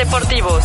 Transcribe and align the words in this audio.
deportivos. 0.00 0.64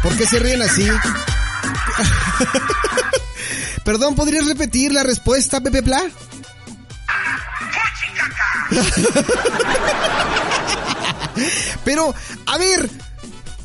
¿Por 0.00 0.16
qué 0.16 0.26
se 0.26 0.38
ríen 0.38 0.62
así? 0.62 0.86
Perdón, 3.84 4.14
¿podrías 4.14 4.46
repetir 4.46 4.92
la 4.92 5.02
respuesta, 5.02 5.60
Pepe 5.60 5.82
Pla? 5.82 6.00
Pero, 11.84 12.14
a 12.46 12.58
ver, 12.58 12.88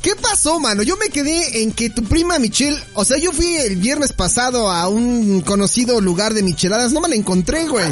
¿qué 0.04 0.14
pasó, 0.16 0.60
mano? 0.60 0.82
Yo 0.82 0.98
me 0.98 1.08
quedé 1.08 1.62
en 1.62 1.72
que 1.72 1.88
tu 1.88 2.04
prima 2.04 2.38
Michelle, 2.38 2.78
o 2.92 3.06
sea, 3.06 3.16
yo 3.16 3.32
fui 3.32 3.56
el 3.56 3.76
viernes 3.76 4.12
pasado 4.12 4.70
a 4.70 4.86
un 4.86 5.40
conocido 5.40 5.98
lugar 6.02 6.34
de 6.34 6.42
micheladas, 6.42 6.92
no 6.92 7.00
me 7.00 7.08
la 7.08 7.14
encontré, 7.14 7.64
güey. 7.64 7.88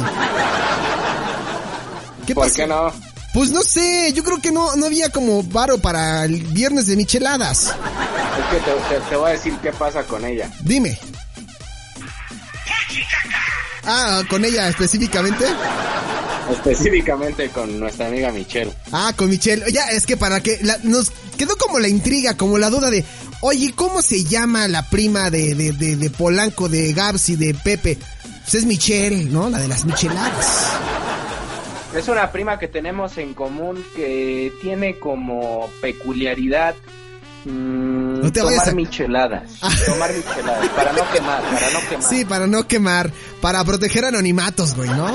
¿Qué 2.27 2.35
¿Por 2.35 2.53
qué 2.53 2.67
no? 2.67 2.93
Pues 3.33 3.49
no 3.49 3.63
sé, 3.63 4.13
yo 4.13 4.23
creo 4.23 4.39
que 4.39 4.51
no, 4.51 4.75
no 4.75 4.85
había 4.85 5.09
como 5.09 5.41
varo 5.41 5.79
para 5.79 6.23
el 6.25 6.43
viernes 6.43 6.85
de 6.85 6.95
micheladas. 6.95 7.65
Es 7.65 8.45
que 8.51 8.57
te, 8.57 8.99
te 9.09 9.15
voy 9.15 9.31
a 9.31 9.33
decir 9.33 9.57
qué 9.63 9.71
pasa 9.73 10.03
con 10.03 10.23
ella. 10.23 10.51
Dime. 10.61 10.99
Ah, 13.85 14.21
con 14.29 14.45
ella 14.45 14.69
específicamente. 14.69 15.45
Específicamente 16.51 17.49
con 17.49 17.79
nuestra 17.79 18.07
amiga 18.07 18.31
Michelle. 18.31 18.71
Ah, 18.91 19.13
con 19.15 19.29
Michelle. 19.29 19.65
Ya, 19.71 19.87
es 19.89 20.05
que 20.05 20.15
para 20.15 20.41
que 20.41 20.59
nos 20.83 21.11
quedó 21.35 21.55
como 21.57 21.79
la 21.79 21.87
intriga, 21.87 22.35
como 22.35 22.57
la 22.57 22.69
duda 22.69 22.89
de, 22.89 23.05
oye, 23.41 23.73
¿cómo 23.75 24.01
se 24.01 24.23
llama 24.23 24.67
la 24.67 24.89
prima 24.89 25.29
de, 25.29 25.55
de, 25.55 25.95
de, 25.95 26.09
Polanco, 26.09 26.69
de 26.69 26.93
Gabs 26.93 27.29
y 27.29 27.35
de 27.35 27.53
Pepe? 27.53 27.97
Pues 28.43 28.55
es 28.55 28.65
Michelle, 28.65 29.25
¿no? 29.25 29.49
La 29.49 29.59
de 29.59 29.67
las 29.67 29.85
micheladas. 29.85 30.71
Es 31.95 32.07
una 32.07 32.31
prima 32.31 32.57
que 32.57 32.67
tenemos 32.67 33.17
en 33.17 33.33
común 33.33 33.83
que 33.95 34.51
tiene 34.61 34.99
como 34.99 35.69
peculiaridad 35.81 36.75
Mm, 37.45 38.21
no 38.21 38.31
te 38.31 38.39
tomar 38.39 38.69
a... 38.69 38.71
micheladas. 38.71 39.59
tomar 39.85 40.13
micheladas. 40.13 40.69
Para 40.69 40.93
no 40.93 41.11
quemar, 41.11 41.41
para 41.43 41.71
no 41.71 41.89
quemar. 41.89 42.03
Sí, 42.03 42.25
para 42.25 42.47
no 42.47 42.67
quemar. 42.67 43.11
Para 43.41 43.63
proteger 43.65 44.05
anonimatos, 44.05 44.75
güey, 44.75 44.89
¿no? 44.89 45.07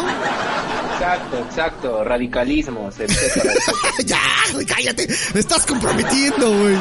Exacto, 0.99 1.39
exacto. 1.49 2.05
Radicalismos, 2.05 2.95
etcétera. 3.01 3.55
ya, 4.05 4.21
güey, 4.53 4.67
cállate. 4.67 5.09
Me 5.33 5.41
estás 5.41 5.65
comprometiendo, 5.65 6.51
güey. 6.51 6.77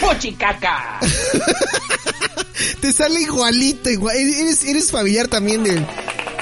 ¡Pochicaca! 0.00 0.98
Te 2.80 2.92
sale 2.92 3.20
igualito, 3.20 3.90
igual. 3.90 4.16
Eres, 4.16 4.64
eres 4.64 4.90
familiar 4.90 5.28
también 5.28 5.62
del 5.64 5.86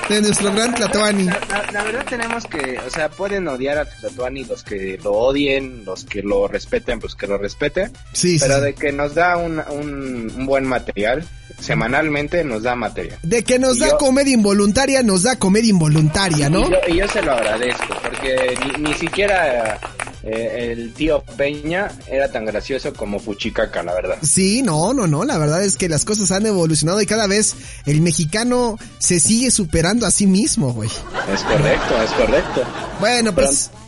de 0.09 0.21
nuestro 0.21 0.53
gran 0.53 0.75
Tlatoani. 0.75 1.25
La, 1.73 1.83
verdad 1.83 2.05
tenemos 2.09 2.45
que, 2.45 2.79
o 2.87 2.91
sea, 2.91 3.09
pueden 3.09 3.49
odiar 3.49 3.79
a 3.79 3.85
Tlatoani 3.85 4.45
los 4.45 4.63
que 4.63 4.99
lo 5.03 5.13
odien, 5.13 5.85
los 5.85 6.05
que 6.05 6.23
lo 6.23 6.49
respeten, 6.49 7.01
pues 7.01 7.15
que 7.15 7.27
lo 7.27 7.39
respeten. 7.39 7.93
Sí, 8.13 8.39
Pero 8.41 8.61
de 8.61 8.75
que 8.75 8.93
nos 8.93 9.15
da 9.15 9.37
un, 9.37 9.61
un, 9.71 10.47
buen 10.47 10.65
material, 10.65 11.27
semanalmente 11.59 12.45
nos 12.45 12.63
da 12.63 12.75
material. 12.75 13.19
De 13.23 13.43
que 13.43 13.59
nos 13.59 13.79
da 13.79 13.97
comedia 13.97 14.35
involuntaria, 14.35 15.03
nos 15.03 15.23
da 15.23 15.37
comedia 15.37 15.71
involuntaria, 15.71 16.49
¿no? 16.49 16.69
Y 16.89 16.97
yo, 16.97 17.09
se 17.09 17.23
lo 17.23 17.33
agradezco, 17.33 17.95
porque 18.03 18.55
ni, 18.67 18.89
ni 18.89 18.95
siquiera 18.95 19.81
eh, 20.27 20.73
el 20.73 20.95
tío 20.95 21.23
Peña 21.37 21.91
era 22.11 22.31
tan 22.33 22.47
gracioso 22.47 22.95
como 22.95 23.19
Fuchicaca, 23.19 23.83
la 23.83 23.93
verdad. 23.95 24.17
Sí, 24.23 24.63
no, 24.63 24.95
no, 24.95 25.07
no, 25.07 25.25
la 25.25 25.37
verdad 25.37 25.63
es 25.63 25.77
que 25.77 25.89
las 25.89 26.05
cosas 26.05 26.31
han 26.31 26.47
evolucionado 26.47 27.01
y 27.03 27.07
cada 27.07 27.27
vez 27.27 27.55
el 27.85 28.01
mexicano 28.01 28.79
se 28.99 29.21
sigue 29.21 29.51
superando 29.51 30.07
a 30.07 30.11
sí 30.11 30.27
mismo, 30.27 30.73
güey. 30.73 30.89
Es 31.33 31.43
correcto, 31.43 32.03
es 32.03 32.11
correcto. 32.13 32.63
Bueno, 33.01 33.35
pues... 33.35 33.69
Pronto, 33.69 33.84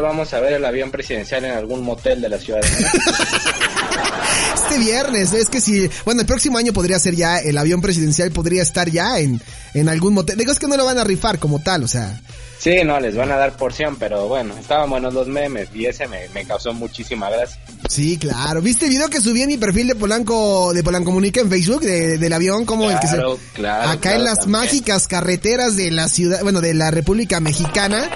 vamos 0.00 0.34
a 0.34 0.40
ver 0.40 0.54
el 0.54 0.64
avión 0.64 0.90
presidencial 0.90 1.44
en 1.44 1.52
algún 1.52 1.82
motel 1.82 2.20
de 2.20 2.28
la 2.28 2.38
ciudad 2.38 2.60
de 2.60 2.68
este 4.54 4.78
viernes. 4.78 5.32
Es 5.32 5.48
que 5.48 5.60
si, 5.60 5.88
bueno, 6.04 6.20
el 6.20 6.26
próximo 6.26 6.58
año 6.58 6.72
podría 6.72 6.98
ser 6.98 7.14
ya, 7.14 7.38
el 7.38 7.56
avión 7.56 7.80
presidencial 7.80 8.30
podría 8.30 8.62
estar 8.62 8.90
ya 8.90 9.18
en, 9.18 9.40
en 9.74 9.88
algún 9.88 10.14
motel. 10.14 10.36
Digo, 10.36 10.52
es 10.52 10.58
que 10.58 10.66
no 10.66 10.76
lo 10.76 10.84
van 10.84 10.98
a 10.98 11.04
rifar 11.04 11.38
como 11.38 11.60
tal, 11.60 11.84
o 11.84 11.88
sea. 11.88 12.20
Sí, 12.58 12.82
no, 12.84 12.98
les 12.98 13.14
van 13.14 13.30
a 13.30 13.36
dar 13.36 13.56
porción, 13.56 13.96
pero 13.96 14.26
bueno, 14.26 14.52
estaban 14.58 14.90
buenos 14.90 15.14
los 15.14 15.28
memes 15.28 15.68
y 15.74 15.86
ese 15.86 16.08
me, 16.08 16.44
causó 16.44 16.74
muchísima 16.74 17.30
gracia. 17.30 17.60
Sí, 17.88 18.18
claro. 18.18 18.60
¿Viste 18.60 18.86
el 18.86 18.90
video 18.90 19.08
que 19.08 19.20
subí 19.20 19.42
en 19.42 19.48
mi 19.48 19.56
perfil 19.56 19.86
de 19.86 19.94
Polanco, 19.94 20.72
de 20.74 20.82
Polanco 20.82 21.06
Comunica 21.06 21.40
en 21.40 21.48
Facebook, 21.48 21.82
del 21.82 22.32
avión, 22.32 22.64
como 22.64 22.90
el 22.90 22.98
que 22.98 23.06
se... 23.06 23.16
Claro, 23.54 23.90
acá 23.90 24.16
en 24.16 24.24
las 24.24 24.48
mágicas 24.48 25.06
carreteras 25.06 25.76
de 25.76 25.92
la 25.92 26.08
ciudad, 26.08 26.42
bueno, 26.42 26.60
de 26.60 26.74
la 26.74 26.90
República 26.90 27.38
Mexicana. 27.38 28.10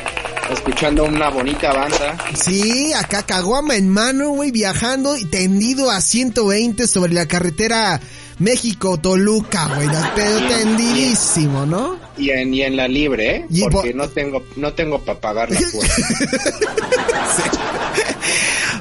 Escuchando 0.52 1.04
una 1.04 1.28
bonita 1.28 1.72
banda. 1.72 2.16
Sí, 2.34 2.92
acá 2.92 3.24
caguama 3.24 3.76
en 3.76 3.88
mano, 3.88 4.30
güey, 4.30 4.50
viajando 4.50 5.16
y 5.16 5.24
tendido 5.24 5.90
a 5.90 6.00
120 6.00 6.86
sobre 6.86 7.12
la 7.12 7.26
carretera 7.26 8.00
México, 8.38 8.98
Toluca, 8.98 9.68
güey, 9.74 9.88
pero 10.14 10.46
tendidísimo, 10.48 11.64
¿no? 11.64 11.96
Y 12.18 12.30
en, 12.30 12.52
y 12.52 12.62
en 12.62 12.76
la 12.76 12.88
libre, 12.88 13.36
¿eh? 13.36 13.46
Porque 13.70 13.94
no 13.94 14.08
tengo, 14.08 14.42
no 14.56 14.72
tengo 14.72 14.98
para 15.00 15.20
pagar 15.20 15.50
la 15.50 15.60
cuota. 15.72 15.94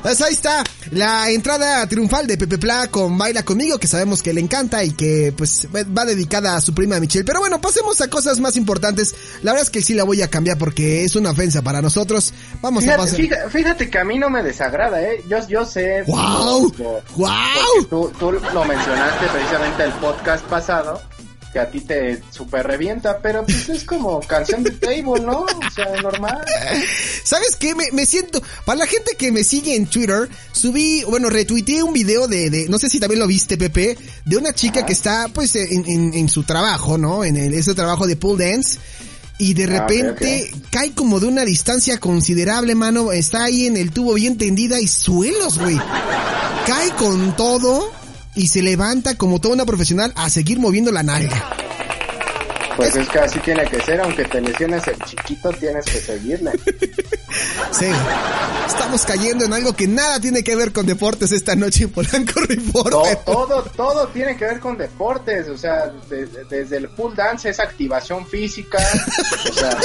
Pues 0.01 0.19
ahí 0.21 0.33
está 0.33 0.63
la 0.91 1.29
entrada 1.29 1.85
triunfal 1.87 2.25
de 2.25 2.37
Pepe 2.37 2.57
Pla 2.57 2.87
con 2.87 3.17
Baila 3.17 3.43
conmigo, 3.43 3.77
que 3.77 3.87
sabemos 3.87 4.23
que 4.23 4.33
le 4.33 4.41
encanta 4.41 4.83
y 4.83 4.91
que 4.91 5.33
pues 5.37 5.67
va 5.73 6.05
dedicada 6.05 6.55
a 6.55 6.61
su 6.61 6.73
prima 6.73 6.99
Michelle. 6.99 7.23
Pero 7.23 7.39
bueno, 7.39 7.61
pasemos 7.61 8.01
a 8.01 8.09
cosas 8.09 8.39
más 8.39 8.55
importantes. 8.55 9.13
La 9.43 9.51
verdad 9.51 9.67
es 9.67 9.69
que 9.69 9.81
sí 9.81 9.93
la 9.93 10.03
voy 10.03 10.21
a 10.23 10.27
cambiar 10.27 10.57
porque 10.57 11.05
es 11.05 11.15
una 11.15 11.31
ofensa 11.31 11.61
para 11.61 11.81
nosotros. 11.81 12.33
Vamos 12.61 12.87
a 12.87 12.97
pasar. 12.97 13.19
Fíjate, 13.49 13.89
que 13.89 13.99
a 13.99 14.03
mí 14.03 14.17
no 14.17 14.29
me 14.29 14.41
desagrada, 14.41 15.01
¿eh? 15.01 15.23
Yo, 15.29 15.47
yo 15.47 15.65
sé. 15.65 16.03
¡Wow! 16.07 16.73
¡Wow! 17.15 17.29
Tú, 17.89 18.11
tú 18.17 18.31
lo 18.31 18.65
mencionaste 18.65 19.27
precisamente 19.27 19.83
el 19.83 19.91
podcast 19.93 20.43
pasado 20.45 21.01
que 21.51 21.59
a 21.59 21.69
ti 21.69 21.81
te 21.81 22.21
super 22.31 22.65
revienta, 22.65 23.19
pero 23.19 23.43
pues 23.45 23.67
es 23.69 23.83
como 23.83 24.19
canción 24.21 24.63
de 24.63 24.71
table, 24.71 25.21
¿no? 25.21 25.41
O 25.41 25.73
sea, 25.73 26.01
normal. 26.01 26.43
¿Sabes 27.23 27.55
qué? 27.57 27.75
Me, 27.75 27.91
me, 27.91 28.05
siento, 28.05 28.41
para 28.65 28.79
la 28.79 28.87
gente 28.87 29.15
que 29.17 29.31
me 29.31 29.43
sigue 29.43 29.75
en 29.75 29.85
Twitter, 29.85 30.29
subí, 30.51 31.03
bueno, 31.03 31.29
retuiteé 31.29 31.83
un 31.83 31.93
video 31.93 32.27
de, 32.27 32.49
de 32.49 32.69
no 32.69 32.79
sé 32.79 32.89
si 32.89 32.99
también 32.99 33.19
lo 33.19 33.27
viste, 33.27 33.57
Pepe, 33.57 33.97
de 34.25 34.37
una 34.37 34.53
chica 34.53 34.85
que 34.85 34.93
está, 34.93 35.27
pues, 35.33 35.55
en, 35.55 35.85
en, 35.87 36.13
en, 36.13 36.29
su 36.29 36.43
trabajo, 36.43 36.97
¿no? 36.97 37.23
En 37.23 37.35
el, 37.35 37.53
ese 37.53 37.73
trabajo 37.73 38.07
de 38.07 38.15
pool 38.15 38.37
dance. 38.39 38.79
Y 39.37 39.55
de 39.55 39.63
ah, 39.63 39.67
repente 39.67 40.51
cae 40.69 40.93
como 40.93 41.19
de 41.19 41.25
una 41.25 41.43
distancia 41.43 41.99
considerable, 41.99 42.75
mano. 42.75 43.11
Está 43.11 43.45
ahí 43.45 43.65
en 43.65 43.75
el 43.75 43.91
tubo 43.91 44.13
bien 44.13 44.37
tendida 44.37 44.79
y 44.79 44.87
suelos, 44.87 45.57
güey. 45.57 45.77
Cae 46.67 46.91
con 46.91 47.35
todo 47.35 47.91
y 48.35 48.47
se 48.47 48.61
levanta 48.61 49.15
como 49.15 49.39
toda 49.39 49.55
una 49.55 49.65
profesional 49.65 50.13
a 50.15 50.29
seguir 50.29 50.59
moviendo 50.59 50.91
la 50.91 51.03
nalga. 51.03 51.57
Pues 52.77 52.95
es 52.95 53.07
que 53.09 53.19
así 53.19 53.39
tiene 53.39 53.65
que 53.65 53.81
ser, 53.81 53.99
aunque 53.99 54.23
te 54.25 54.41
lesiones 54.41 54.87
el 54.87 54.97
chiquito, 54.99 55.51
tienes 55.51 55.85
que 55.85 55.99
seguirle. 55.99 56.51
sí, 57.71 57.85
estamos 58.65 59.05
cayendo 59.05 59.45
en 59.45 59.53
algo 59.53 59.75
que 59.75 59.87
nada 59.87 60.19
tiene 60.19 60.43
que 60.43 60.55
ver 60.55 60.71
con 60.71 60.85
deportes 60.85 61.31
esta 61.31 61.55
noche 61.55 61.83
en 61.83 61.91
Polanco 61.91 62.39
Report. 62.39 62.91
Todo, 63.25 63.63
todo, 63.75 64.07
tiene 64.07 64.37
que 64.37 64.45
ver 64.45 64.59
con 64.59 64.77
deportes, 64.77 65.49
o 65.49 65.57
sea, 65.57 65.91
desde 66.49 66.77
el 66.77 66.87
full 66.89 67.13
dance 67.13 67.49
es 67.49 67.59
activación 67.59 68.25
física, 68.25 68.79
o 69.49 69.53
sea, 69.53 69.77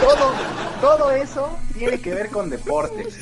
todo, 0.00 0.32
todo 0.80 1.10
eso 1.12 1.56
tiene 1.78 2.00
que 2.00 2.12
ver 2.12 2.28
con 2.28 2.50
deportes. 2.50 3.14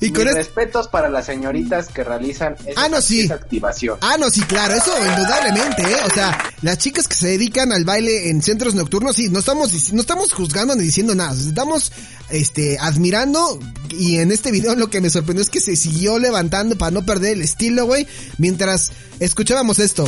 Y 0.00 0.10
con 0.10 0.24
respetos 0.26 0.88
para 0.88 1.08
las 1.08 1.26
señoritas 1.26 1.88
que 1.88 2.04
realizan 2.04 2.56
esa, 2.66 2.84
ah, 2.84 2.88
no, 2.88 3.00
sí. 3.00 3.30
activación. 3.30 3.98
Ah, 4.00 4.16
no, 4.18 4.28
sí, 4.30 4.42
claro, 4.42 4.74
eso 4.74 4.92
indudablemente, 4.98 5.82
¿eh? 5.82 5.96
O 6.04 6.10
sea, 6.10 6.38
las 6.62 6.78
chicas 6.78 7.08
que 7.08 7.14
se 7.14 7.28
dedican 7.28 7.72
al 7.72 7.84
baile 7.84 8.28
en 8.28 8.42
centros 8.42 8.74
nocturnos, 8.74 9.16
sí, 9.16 9.28
no 9.30 9.38
estamos, 9.38 9.92
no 9.92 10.00
estamos 10.00 10.32
juzgando 10.32 10.74
ni 10.74 10.84
diciendo 10.84 11.14
nada, 11.14 11.32
estamos, 11.32 11.92
este, 12.28 12.78
admirando 12.78 13.58
y 13.90 14.18
en 14.18 14.32
este 14.32 14.50
video 14.50 14.74
lo 14.74 14.90
que 14.90 15.00
me 15.00 15.10
sorprendió 15.10 15.42
es 15.42 15.50
que 15.50 15.60
se 15.60 15.76
siguió 15.76 16.18
levantando 16.18 16.76
para 16.76 16.90
no 16.90 17.04
perder 17.04 17.34
el 17.34 17.42
estilo, 17.42 17.86
güey, 17.86 18.06
mientras 18.38 18.92
escuchábamos 19.20 19.78
esto. 19.78 20.06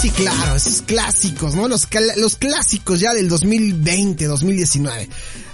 Sí, 0.00 0.10
claro, 0.10 0.56
esos 0.56 0.82
clásicos, 0.82 1.54
¿no? 1.54 1.68
Los, 1.68 1.86
los 2.16 2.36
clásicos 2.36 3.00
ya 3.00 3.12
del 3.12 3.28
2020, 3.28 4.24
2019. 4.26 5.08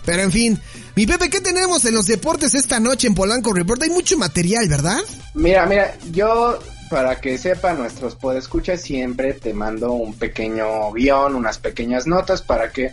Pero 0.04 0.22
en 0.22 0.32
fin, 0.32 0.60
mi 0.96 1.06
Pepe, 1.06 1.28
¿qué 1.28 1.42
tenemos 1.42 1.84
en 1.84 1.94
los 1.94 2.06
deportes 2.06 2.54
esta 2.54 2.80
noche 2.80 3.06
en 3.06 3.14
Polanco 3.14 3.52
Report? 3.52 3.82
Hay 3.82 3.90
mucho 3.90 4.16
material, 4.16 4.66
¿verdad? 4.66 4.98
Mira, 5.34 5.66
mira, 5.66 5.94
yo 6.10 6.58
para 6.88 7.20
que 7.20 7.36
sepa 7.36 7.74
nuestros 7.74 8.14
podescuchas 8.14 8.80
siempre 8.80 9.34
te 9.34 9.52
mando 9.52 9.92
un 9.92 10.14
pequeño 10.14 10.90
guion, 10.92 11.34
unas 11.34 11.58
pequeñas 11.58 12.06
notas 12.06 12.40
para 12.40 12.70
que 12.70 12.92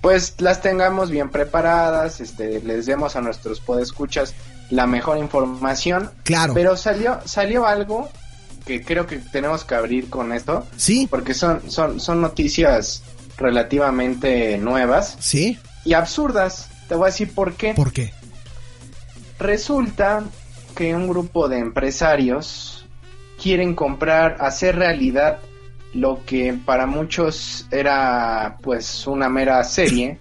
pues 0.00 0.36
las 0.38 0.62
tengamos 0.62 1.10
bien 1.10 1.28
preparadas, 1.28 2.20
este 2.20 2.60
les 2.60 2.86
demos 2.86 3.16
a 3.16 3.20
nuestros 3.20 3.58
podescuchas 3.58 4.32
la 4.70 4.86
mejor 4.86 5.18
información. 5.18 6.08
Claro. 6.22 6.54
Pero 6.54 6.76
salió 6.76 7.18
salió 7.24 7.66
algo 7.66 8.08
que 8.64 8.84
creo 8.84 9.08
que 9.08 9.16
tenemos 9.16 9.64
que 9.64 9.74
abrir 9.74 10.08
con 10.08 10.32
esto. 10.32 10.68
Sí. 10.76 11.08
Porque 11.10 11.34
son, 11.34 11.68
son, 11.68 11.98
son 11.98 12.20
noticias 12.20 13.02
relativamente 13.36 14.56
nuevas. 14.58 15.16
Sí. 15.18 15.58
Y 15.84 15.94
absurdas. 15.94 16.69
Te 16.90 16.96
voy 16.96 17.04
a 17.04 17.06
decir 17.06 17.32
por 17.32 17.54
qué. 17.54 17.72
¿Por 17.72 17.92
qué? 17.92 18.12
Resulta 19.38 20.24
que 20.74 20.92
un 20.92 21.06
grupo 21.06 21.48
de 21.48 21.58
empresarios 21.58 22.84
quieren 23.40 23.76
comprar, 23.76 24.36
hacer 24.40 24.74
realidad 24.74 25.38
lo 25.94 26.24
que 26.24 26.52
para 26.64 26.86
muchos 26.86 27.66
era 27.70 28.56
pues 28.60 29.06
una 29.06 29.28
mera 29.28 29.62
serie, 29.62 30.18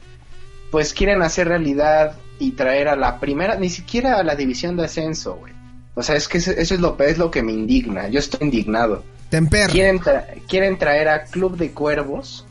pues 0.70 0.94
quieren 0.94 1.24
hacer 1.24 1.48
realidad 1.48 2.18
y 2.38 2.52
traer 2.52 2.88
a 2.88 2.96
la 2.96 3.20
primera, 3.20 3.56
ni 3.56 3.70
siquiera 3.70 4.20
a 4.20 4.24
la 4.24 4.36
división 4.36 4.78
de 4.78 4.86
ascenso, 4.86 5.38
güey. 5.38 5.54
O 5.96 6.04
sea, 6.04 6.16
es 6.16 6.28
que 6.28 6.38
eso, 6.38 6.52
es 6.52 6.72
lo 6.80 6.96
es 7.00 7.18
lo 7.18 7.32
que 7.32 7.42
me 7.42 7.52
indigna. 7.52 8.10
Yo 8.10 8.20
estoy 8.20 8.46
indignado. 8.46 9.04
Temper. 9.32 9.72
Quieren, 9.72 10.00
tra- 10.00 10.28
quieren 10.48 10.78
traer 10.78 11.10
a 11.10 11.24
Club 11.24 11.58
de 11.58 11.72
Cuervos 11.72 12.46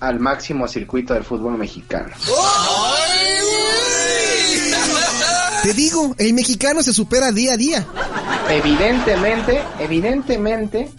al 0.00 0.20
máximo 0.20 0.68
circuito 0.68 1.14
del 1.14 1.24
fútbol 1.24 1.56
mexicano. 1.58 2.10
Te 5.68 5.74
digo, 5.74 6.14
el 6.18 6.32
mexicano 6.32 6.82
se 6.82 6.92
supera 6.94 7.30
día 7.30 7.52
a 7.52 7.56
día. 7.58 7.86
Evidentemente, 8.48 9.60
evidentemente, 9.78 10.90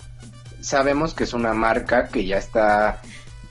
sabemos 0.62 1.14
que 1.16 1.24
es 1.24 1.34
una 1.34 1.54
marca 1.54 2.08
que 2.08 2.26
ya 2.26 2.38
está 2.38 3.02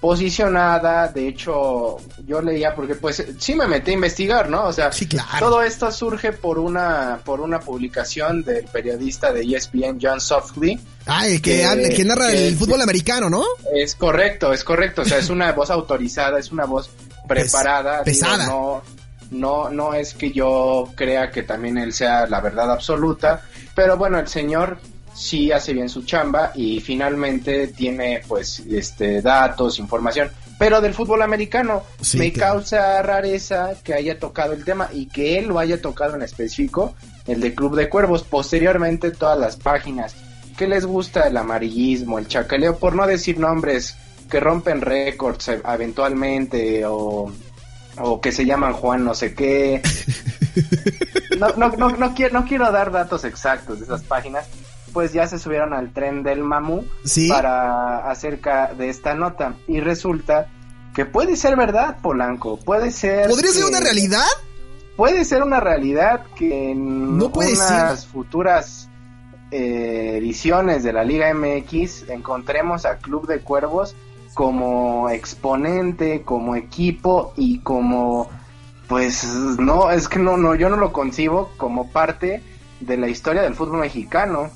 posicionada. 0.01 1.09
De 1.09 1.27
hecho, 1.27 1.97
yo 2.27 2.41
leía 2.41 2.75
porque 2.75 2.95
pues 2.95 3.25
sí 3.39 3.55
me 3.57 3.67
metí 3.67 3.91
a 3.91 3.95
investigar, 3.95 4.49
¿no? 4.49 4.67
O 4.67 4.73
sea, 4.73 4.93
Sí, 4.93 5.07
claro. 5.09 5.29
todo 5.41 5.63
esto 5.63 5.91
surge 5.91 6.33
por 6.33 6.61
una 6.61 7.21
por 7.25 7.41
una 7.41 7.59
publicación 7.59 8.45
del 8.45 8.65
periodista 8.67 9.33
de 9.33 9.43
ESPN 9.43 9.99
John 10.01 10.21
Softly. 10.21 10.79
Ah, 11.07 11.27
el 11.27 11.43
que, 11.43 11.57
Que- 11.57 11.65
habla- 11.65 11.89
que 11.89 12.05
narra 12.05 12.31
que- 12.31 12.49
el 12.49 12.57
fútbol 12.57 12.81
americano, 12.81 13.29
¿no? 13.29 13.43
Es 13.75 13.95
correcto, 13.97 14.53
es 14.53 14.63
correcto. 14.63 15.03
O 15.03 15.05
sea, 15.05 15.19
es 15.19 15.31
una 15.31 15.51
voz 15.53 15.71
autorizada, 15.71 16.39
es 16.39 16.53
una 16.53 16.65
voz 16.67 16.91
preparada. 17.27 18.05
Pes- 18.05 18.19
pesada. 18.19 18.45
Digo, 18.45 18.83
no, 18.87 18.98
no, 19.31 19.71
no 19.71 19.95
es 19.95 20.15
que 20.15 20.31
yo 20.33 20.91
crea 20.95 21.31
que 21.31 21.43
también 21.43 21.79
él 21.79 21.93
sea 21.93 22.27
la 22.27 22.41
verdad 22.41 22.71
absoluta, 22.71 23.43
pero 23.75 23.97
bueno, 23.97 24.19
el 24.19 24.29
señor 24.29 24.79
sí 25.15 25.51
hace 25.51 25.73
bien 25.73 25.89
su 25.89 26.05
chamba 26.05 26.53
y 26.55 26.81
finalmente 26.81 27.69
tiene 27.69 28.23
pues 28.27 28.61
este 28.61 29.21
datos, 29.21 29.79
información, 29.79 30.31
pero 30.59 30.81
del 30.81 30.95
fútbol 30.95 31.23
americano 31.23 31.83
Sí, 32.01 32.19
me 32.19 32.33
claro. 32.33 32.55
causa 32.55 33.03
rareza 33.03 33.75
que 33.83 33.95
haya 33.95 34.19
tocado 34.19 34.53
el 34.53 34.65
tema 34.65 34.89
y 34.93 35.07
que 35.07 35.39
él 35.39 35.47
lo 35.47 35.59
haya 35.59 35.81
tocado 35.81 36.15
en 36.15 36.23
específico, 36.23 36.95
el 37.27 37.41
de 37.41 37.55
Club 37.55 37.77
de 37.77 37.89
Cuervos, 37.89 38.23
posteriormente 38.23 39.11
todas 39.11 39.39
las 39.39 39.57
páginas 39.57 40.15
que 40.57 40.67
les 40.67 40.85
gusta 40.87 41.29
el 41.29 41.37
amarillismo, 41.37 42.19
el 42.19 42.27
chacaleo, 42.27 42.79
por 42.79 42.95
no 42.95 43.07
decir 43.07 43.39
nombres 43.39 43.97
que 44.29 44.41
rompen 44.41 44.81
récords 44.81 45.49
eventualmente 45.49 46.85
o, 46.85 47.33
o 48.01 48.21
que 48.21 48.33
se 48.33 48.45
llaman 48.45 48.73
Juan 48.73 49.05
no 49.05 49.15
sé 49.15 49.35
qué. 49.35 49.83
No, 51.39 51.49
no, 51.57 51.69
no, 51.77 51.91
no 51.91 52.15
quiero, 52.15 52.41
no 52.41 52.47
quiero 52.47 52.71
dar 52.73 52.91
datos 52.91 53.25
exactos 53.25 53.79
de 53.79 53.85
esas 53.85 54.03
páginas, 54.03 54.47
pues 54.93 55.13
ya 55.13 55.27
se 55.29 55.39
subieron 55.39 55.73
al 55.73 55.93
tren 55.93 56.23
del 56.23 56.43
mamú 56.43 56.85
Sí. 57.05 57.29
para 57.29 58.11
acerca 58.11 58.73
de 58.75 58.89
esta 58.89 59.15
nota 59.15 59.55
y 59.69 59.81
resulta 59.81 60.49
que 60.95 61.05
puede 61.05 61.37
ser 61.37 61.57
verdad, 61.57 61.99
Polanco, 62.03 62.59
puede 62.59 62.91
ser 62.91 63.29
¿Podría 63.29 63.53
ser 63.53 63.65
una 63.67 63.79
realidad? 63.81 64.27
puede 64.97 65.25
ser 65.25 65.43
una 65.45 65.61
realidad 65.61 66.23
que 66.35 66.71
en 66.73 67.17
No 67.17 67.31
puede 67.31 67.53
unas 67.53 68.07
futuras 68.07 68.89
eh, 69.53 70.17
ediciones 70.19 70.83
de 70.83 70.93
la 70.93 71.05
Liga 71.05 71.33
MX 71.33 72.09
encontremos 72.09 72.85
a 72.85 72.97
Club 72.99 73.29
de 73.29 73.41
Cuervos 73.41 73.95
como 74.39 75.11
exponente, 75.11 76.23
como 76.23 76.55
equipo 76.55 77.33
y 77.37 77.59
como 77.59 78.31
pues 78.87 79.25
no, 79.59 79.91
es 79.91 80.09
que 80.09 80.21
no 80.21 80.37
no 80.37 80.55
yo 80.55 80.69
no 80.69 80.77
lo 80.77 80.93
concibo 80.93 81.51
como 81.57 81.91
parte 81.91 82.41
de 82.79 82.97
la 82.97 83.09
historia 83.09 83.43
del 83.43 83.57
fútbol 83.57 83.81
mexicano. 83.81 84.49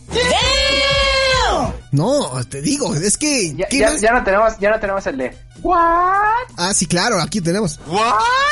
No, 1.91 2.31
te 2.49 2.63
digo, 2.63 2.95
es 2.95 3.19
que... 3.19 3.55
Ya, 3.57 3.67
¿qué 3.67 3.79
ya- 3.79 3.91
más? 3.91 4.01
ya 4.01 4.13
no 4.13 4.23
tenemos 4.23 4.57
ya 4.61 4.71
no 4.71 4.79
tenemos 4.79 5.05
el 5.09 5.19
de 5.19 5.37
What? 5.63 6.47
Ah, 6.57 6.73
sí, 6.73 6.87
claro, 6.87 7.21
aquí 7.21 7.41
tenemos. 7.41 7.81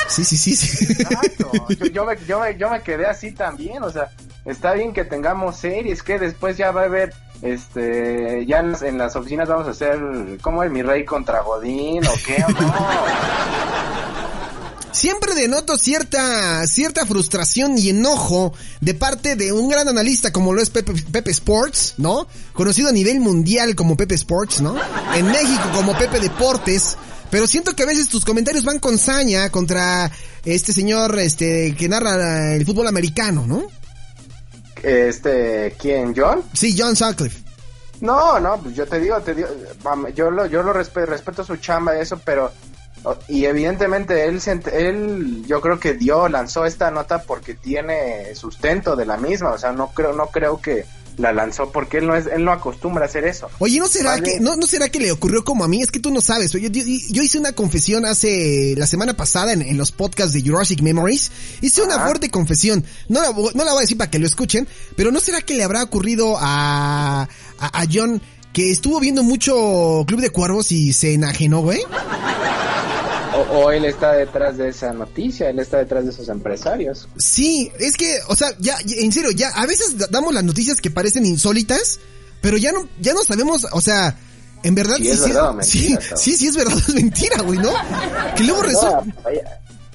Sí, 0.09 0.25
sí, 0.25 0.37
sí, 0.37 0.57
sí. 0.57 0.93
Exacto. 0.93 1.53
Yo, 1.79 1.87
yo 1.87 2.05
me, 2.05 2.17
yo, 2.27 2.41
me, 2.41 2.57
yo 2.59 2.69
me 2.71 2.83
quedé 2.83 3.07
así 3.07 3.31
también, 3.31 3.85
o 3.85 3.91
sea, 3.91 4.11
está 4.45 4.73
bien 4.75 4.93
que 4.93 5.05
tengamos 5.05 5.57
series, 5.59 6.03
que 6.03 6.19
después 6.19 6.57
ya 6.57 6.73
va 6.73 6.83
a 6.83 6.85
haber, 6.87 7.15
este, 7.43 8.45
ya 8.47 8.61
en 8.61 8.73
las, 8.73 8.83
en 8.83 8.99
las 8.99 9.17
oficinas 9.17 9.49
vamos 9.49 9.67
a 9.67 9.71
hacer, 9.71 9.99
¿cómo 10.43 10.63
es 10.63 10.71
mi 10.71 10.83
rey 10.83 11.05
contra 11.05 11.41
Godín 11.41 12.07
o 12.07 12.13
qué? 12.25 12.45
Siempre 14.93 15.35
denoto 15.35 15.79
cierta, 15.79 16.67
cierta 16.67 17.07
frustración 17.07 17.79
y 17.79 17.91
enojo 17.91 18.53
de 18.81 18.95
parte 18.95 19.37
de 19.37 19.53
un 19.53 19.69
gran 19.69 19.89
analista 19.89 20.33
como 20.33 20.53
lo 20.53 20.61
es 20.61 20.69
Pepe, 20.69 20.93
Pepe 21.11 21.31
Sports, 21.31 21.95
¿no? 21.97 22.27
Conocido 22.53 22.89
a 22.89 22.93
nivel 22.93 23.21
mundial 23.21 23.77
como 23.77 23.97
Pepe 23.97 24.17
Sports, 24.17 24.61
¿no? 24.61 24.75
En 25.15 25.27
México 25.27 25.63
como 25.75 25.97
Pepe 25.97 26.19
Deportes. 26.21 26.97
Pero 27.31 27.47
siento 27.47 27.77
que 27.77 27.85
a 27.85 27.87
veces 27.87 28.09
tus 28.09 28.25
comentarios 28.25 28.65
van 28.65 28.81
con 28.81 28.99
saña 28.99 29.49
contra 29.51 30.11
este 30.45 30.73
señor, 30.73 31.19
este, 31.21 31.75
que 31.77 31.89
narra 31.89 32.55
el 32.55 32.67
fútbol 32.67 32.89
americano, 32.89 33.47
¿no? 33.47 33.80
Este, 34.83 35.75
¿quién, 35.79 36.15
John? 36.17 36.43
Sí, 36.53 36.75
John 36.79 36.97
Sutcliffe. 36.97 37.43
No, 38.01 38.41
no, 38.41 38.59
pues 38.63 38.75
yo 38.75 38.87
te 38.87 38.99
digo, 38.99 39.21
te 39.21 39.35
digo, 39.35 39.49
yo 40.15 40.31
lo, 40.31 40.47
yo 40.47 40.63
lo 40.63 40.73
respe- 40.73 41.05
respeto 41.05 41.45
su 41.45 41.57
chamba 41.57 41.97
y 41.97 42.01
eso, 42.01 42.19
pero 42.25 42.51
y 43.29 43.45
evidentemente 43.47 44.25
él, 44.27 44.41
él, 44.73 45.45
yo 45.47 45.61
creo 45.61 45.79
que 45.79 45.95
dio, 45.95 46.29
lanzó 46.29 46.65
esta 46.65 46.91
nota 46.91 47.23
porque 47.23 47.55
tiene 47.55 48.35
sustento 48.35 48.97
de 48.97 49.07
la 49.07 49.17
misma, 49.17 49.51
o 49.51 49.59
sea, 49.59 49.73
no 49.73 49.89
creo, 49.89 50.13
no 50.15 50.27
creo 50.29 50.61
que 50.61 50.85
la 51.17 51.33
lanzó 51.33 51.71
porque 51.71 51.99
él 51.99 52.07
no 52.07 52.17
es, 52.17 52.27
él 52.27 52.45
no 52.45 52.53
acostumbra 52.53 53.05
a 53.05 53.09
hacer 53.09 53.25
eso. 53.25 53.49
Oye, 53.59 53.79
¿no 53.79 53.89
será 53.89 54.11
Vale. 54.13 54.23
que 54.23 54.41
no, 54.41 54.57
no 54.57 54.67
será 54.67 54.89
que 54.89 55.01
le 55.01 55.13
ocurrió 55.13 55.45
como 55.45 55.65
a 55.65 55.69
mí? 55.69 55.83
Es 55.83 55.91
que 55.91 56.01
tú 56.01 56.11
no 56.11 56.21
sabes. 56.21 56.53
Yo, 56.53 56.59
yo, 56.59 56.69
yo 56.71 57.23
hice 57.23 57.39
una 57.39 57.53
confesión 57.53 58.05
hace 58.07 58.75
la 58.77 58.87
semana 58.87 59.15
pasada 59.15 59.53
en, 59.53 59.63
en 59.63 59.77
los 59.77 59.93
podcasts 59.93 60.33
de 60.33 60.43
Jurassic 60.43 60.81
Memories. 60.81 61.31
Hice 61.61 61.83
una 61.83 62.01
fuerte 62.01 62.31
confesión. 62.31 62.85
No 63.09 63.21
la, 63.21 63.31
no 63.31 63.65
la 63.65 63.73
voy 63.73 63.79
a 63.79 63.81
decir 63.83 63.99
para 63.99 64.11
que 64.11 64.19
lo 64.19 64.27
escuchen, 64.27 64.67
pero 64.97 65.11
¿no 65.13 65.21
será 65.21 65.41
que 65.43 65.55
le 65.55 65.65
habrá 65.65 65.83
ocurrido 65.83 66.37
a, 66.39 67.23
a, 67.59 67.81
a 67.81 67.85
John 67.93 68.21
que 68.53 68.71
estuvo 68.71 68.99
viendo 68.99 69.23
mucho 69.23 70.05
Club 70.07 70.21
de 70.21 70.31
Cuervos 70.31 70.73
y 70.73 70.93
se 70.93 71.15
enajenó, 71.15 71.61
güey? 71.61 71.81
O, 73.49 73.59
o 73.59 73.71
él 73.71 73.85
está 73.85 74.13
detrás 74.13 74.57
de 74.59 74.69
esa 74.69 74.93
noticia, 74.93 75.49
él 75.51 75.59
está 75.59 75.79
detrás 75.79 76.05
de 76.05 76.11
esos 76.11 76.29
empresarios. 76.29 77.09
Sí, 77.17 77.71
es 77.79 77.97
que, 77.97 78.19
o 78.29 78.37
sea, 78.37 78.49
ya, 78.59 78.77
en 78.87 79.13
serio, 79.13 79.31
ya, 79.31 79.49
a 79.51 79.67
veces 79.67 79.97
da- 79.99 80.09
damos 80.11 80.35
las 80.35 80.45
noticias 80.45 80.81
que 80.81 80.91
parecen 80.91 81.25
insólitas, 81.27 82.01
pero 82.41 82.57
ya 82.57 82.73
no, 82.73 82.89
ya 83.01 83.15
no 83.15 83.23
sabemos, 83.23 83.67
o 83.73 83.81
sea, 83.81 84.17
en 84.63 84.75
verdad 84.75 84.97
Si 84.99 85.09
es 85.09 85.21
verdad 85.23 85.55
mentira, 85.55 86.01
sí, 86.01 86.17
sí, 86.17 86.37
sí 86.37 86.47
es 86.49 86.57
verdad 86.57 86.77
es 86.89 86.95
mentira, 86.95 87.43
güey, 87.43 87.59
¿no? 87.59 87.73
Que 88.37 88.45
luego 88.45 88.63
resulta, 88.63 89.03
No, 89.05 89.13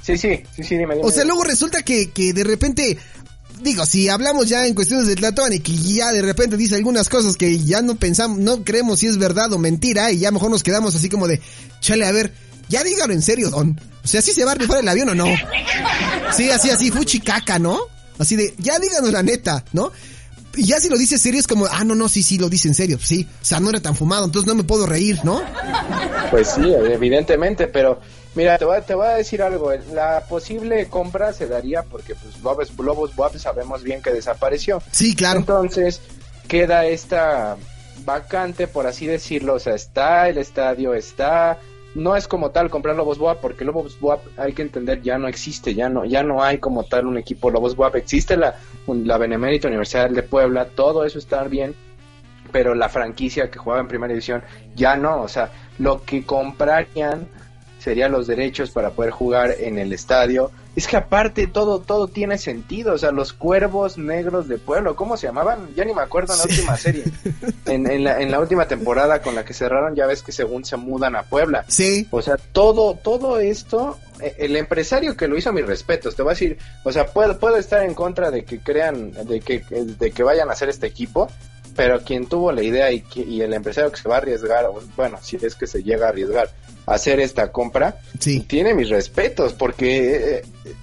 sí, 0.01 0.17
sí, 0.17 0.43
sí, 0.55 0.63
sí, 0.63 0.77
dime, 0.77 0.95
dime. 0.95 1.07
o 1.07 1.11
sea, 1.11 1.23
luego 1.23 1.43
resulta 1.43 1.81
que, 1.83 2.11
que 2.11 2.33
de 2.33 2.43
repente, 2.43 2.97
digo, 3.61 3.85
si 3.85 4.09
hablamos 4.09 4.47
ya 4.49 4.65
en 4.65 4.73
cuestiones 4.75 5.07
de 5.07 5.15
Tlatón 5.15 5.53
y 5.53 5.59
que 5.59 5.75
ya 5.75 6.11
de 6.11 6.21
repente 6.21 6.57
dice 6.57 6.75
algunas 6.75 7.09
cosas 7.09 7.35
que 7.35 7.59
ya 7.59 7.81
no 7.81 7.95
pensamos, 7.95 8.37
no 8.39 8.63
creemos 8.63 8.99
si 8.99 9.07
es 9.07 9.17
verdad 9.17 9.51
o 9.53 9.59
mentira 9.59 10.11
y 10.11 10.19
ya 10.19 10.31
mejor 10.31 10.49
nos 10.51 10.63
quedamos 10.63 10.95
así 10.95 11.09
como 11.09 11.27
de, 11.27 11.41
chale, 11.79 12.05
a 12.05 12.11
ver, 12.11 12.33
ya 12.69 12.83
dígalo 12.83 13.13
en 13.13 13.21
serio, 13.21 13.49
don. 13.49 13.79
O 14.03 14.07
sea, 14.07 14.21
¿sí 14.21 14.31
se 14.33 14.45
va 14.45 14.51
a 14.51 14.55
rifar 14.55 14.79
el 14.79 14.87
avión 14.87 15.09
o 15.09 15.15
no? 15.15 15.25
Sí, 16.35 16.49
así, 16.49 16.69
así, 16.69 16.91
fuchicaca, 16.91 17.57
¿no? 17.59 17.79
Así 18.19 18.35
de, 18.35 18.53
ya 18.59 18.77
díganos 18.79 19.11
la 19.11 19.23
neta, 19.23 19.63
¿no? 19.73 19.91
Y 20.57 20.63
ya 20.65 20.79
si 20.79 20.87
lo 20.89 20.97
dice 20.97 21.17
serio 21.17 21.39
es 21.39 21.47
como, 21.47 21.65
ah, 21.69 21.83
no, 21.83 21.95
no, 21.95 22.07
sí, 22.07 22.23
sí, 22.23 22.37
lo 22.37 22.47
dice 22.49 22.67
en 22.69 22.75
serio, 22.75 22.97
sí. 23.01 23.27
O 23.41 23.45
sea, 23.45 23.59
no 23.59 23.69
era 23.69 23.81
tan 23.81 23.95
fumado, 23.95 24.23
entonces 24.25 24.47
no 24.47 24.55
me 24.55 24.63
puedo 24.63 24.85
reír, 24.85 25.19
¿no? 25.25 25.41
Pues 26.31 26.49
sí, 26.55 26.61
evidentemente, 26.73 27.67
pero 27.67 27.99
mira, 28.35 28.57
te 28.57 28.63
voy, 28.65 28.77
a- 28.77 28.81
te 28.81 28.95
voy 28.95 29.07
a 29.07 29.11
decir 29.15 29.41
algo. 29.41 29.71
La 29.93 30.23
posible 30.29 30.87
compra 30.87 31.33
se 31.33 31.47
daría 31.47 31.83
porque 31.83 32.15
pues 32.15 32.39
Lobos, 32.41 32.71
Lobos 32.77 33.15
Buap 33.15 33.35
sabemos 33.37 33.83
bien 33.83 34.01
que 34.01 34.11
desapareció. 34.11 34.81
Sí, 34.91 35.13
claro. 35.15 35.39
Entonces 35.39 35.99
queda 36.47 36.85
esta 36.85 37.57
vacante, 38.05 38.67
por 38.67 38.87
así 38.87 39.07
decirlo. 39.07 39.55
O 39.55 39.59
sea, 39.59 39.75
está 39.75 40.29
el 40.29 40.37
estadio, 40.37 40.93
está... 40.93 41.57
No 41.95 42.15
es 42.15 42.27
como 42.27 42.51
tal 42.51 42.69
comprar 42.69 42.95
Lobos 42.95 43.17
Buap 43.17 43.39
porque 43.39 43.65
Lobos 43.65 43.99
Buap 43.99 44.21
hay 44.37 44.53
que 44.53 44.61
entender 44.61 45.01
ya 45.01 45.17
no 45.17 45.27
existe, 45.27 45.73
ya 45.73 45.89
no 45.89 46.05
ya 46.05 46.23
no 46.23 46.43
hay 46.43 46.57
como 46.57 46.83
tal 46.83 47.07
un 47.07 47.17
equipo 47.17 47.49
Lobos 47.49 47.75
Buap. 47.75 47.95
Existe 47.95 48.37
la, 48.37 48.55
la 48.87 49.17
Benemérita 49.17 49.69
Universidad 49.69 50.09
de 50.09 50.21
Puebla, 50.21 50.65
todo 50.65 51.05
eso 51.05 51.17
está 51.17 51.43
bien, 51.45 51.73
pero 52.51 52.75
la 52.75 52.89
franquicia 52.89 53.49
que 53.49 53.59
jugaba 53.59 53.81
en 53.81 53.87
primera 53.87 54.13
división 54.13 54.43
ya 54.75 54.95
no, 54.95 55.21
o 55.21 55.27
sea, 55.27 55.51
lo 55.79 56.03
que 56.03 56.25
comprarían 56.25 57.27
serían 57.79 58.11
los 58.11 58.27
derechos 58.27 58.71
para 58.71 58.89
poder 58.91 59.11
jugar 59.11 59.55
en 59.59 59.77
el 59.77 59.93
estadio 59.93 60.51
es 60.75 60.87
que 60.87 60.97
aparte 60.97 61.47
todo, 61.47 61.79
todo 61.79 62.07
tiene 62.07 62.37
sentido, 62.37 62.93
o 62.93 62.97
sea, 62.97 63.11
los 63.11 63.31
cuervos 63.31 63.97
negros 63.97 64.49
de 64.49 64.57
pueblo, 64.57 64.95
¿cómo 64.95 65.15
se 65.15 65.27
llamaban? 65.27 65.69
Ya 65.73 65.85
ni 65.85 65.93
me 65.93 66.01
acuerdo 66.01 66.33
en 66.33 66.39
la 66.39 66.45
última 66.45 66.77
serie. 66.77 67.03
En, 67.65 67.89
en, 67.89 68.03
la, 68.03 68.21
en 68.21 68.29
la 68.29 68.39
última 68.39 68.67
temporada 68.67 69.23
con 69.23 69.33
la 69.33 69.43
que 69.43 69.53
cerraron, 69.53 69.95
ya 69.95 70.05
ves 70.05 70.21
que 70.21 70.31
según 70.31 70.65
se 70.65 70.77
mudan 70.77 71.15
a 71.15 71.23
Puebla. 71.23 71.65
Sí. 71.67 72.07
O 72.11 72.21
sea, 72.21 72.37
todo, 72.37 72.95
todo 72.95 73.39
esto, 73.39 73.97
eh, 74.21 74.35
el 74.37 74.55
empresario 74.55 75.17
que 75.17 75.27
lo 75.27 75.35
hizo, 75.35 75.51
mis 75.51 75.65
respetos, 75.65 76.15
te 76.15 76.21
voy 76.21 76.31
a 76.31 76.33
decir, 76.33 76.57
o 76.83 76.91
sea, 76.91 77.07
puedo, 77.07 77.39
puedo 77.39 77.57
estar 77.57 77.81
en 77.81 77.95
contra 77.95 78.29
de 78.29 78.45
que 78.45 78.59
crean, 78.59 79.11
de 79.11 79.39
que, 79.39 79.59
de 79.61 80.11
que 80.11 80.23
vayan 80.23 80.49
a 80.49 80.53
hacer 80.53 80.69
este 80.69 80.85
equipo, 80.85 81.27
pero 81.75 82.01
quien 82.01 82.27
tuvo 82.27 82.51
la 82.51 82.61
idea 82.61 82.91
y, 82.91 83.03
y 83.15 83.41
el 83.41 83.53
empresario 83.53 83.91
que 83.91 83.97
se 83.97 84.07
va 84.07 84.15
a 84.15 84.19
arriesgar, 84.19 84.67
bueno, 84.95 85.17
si 85.21 85.37
es 85.41 85.55
que 85.55 85.65
se 85.65 85.81
llega 85.81 86.05
a 86.05 86.09
arriesgar 86.09 86.49
hacer 86.85 87.19
esta 87.19 87.51
compra, 87.51 87.97
Sí. 88.19 88.41
tiene 88.41 88.73
mis 88.73 88.89
respetos, 88.89 89.53
porque 89.53 90.37
eh, 90.39 90.41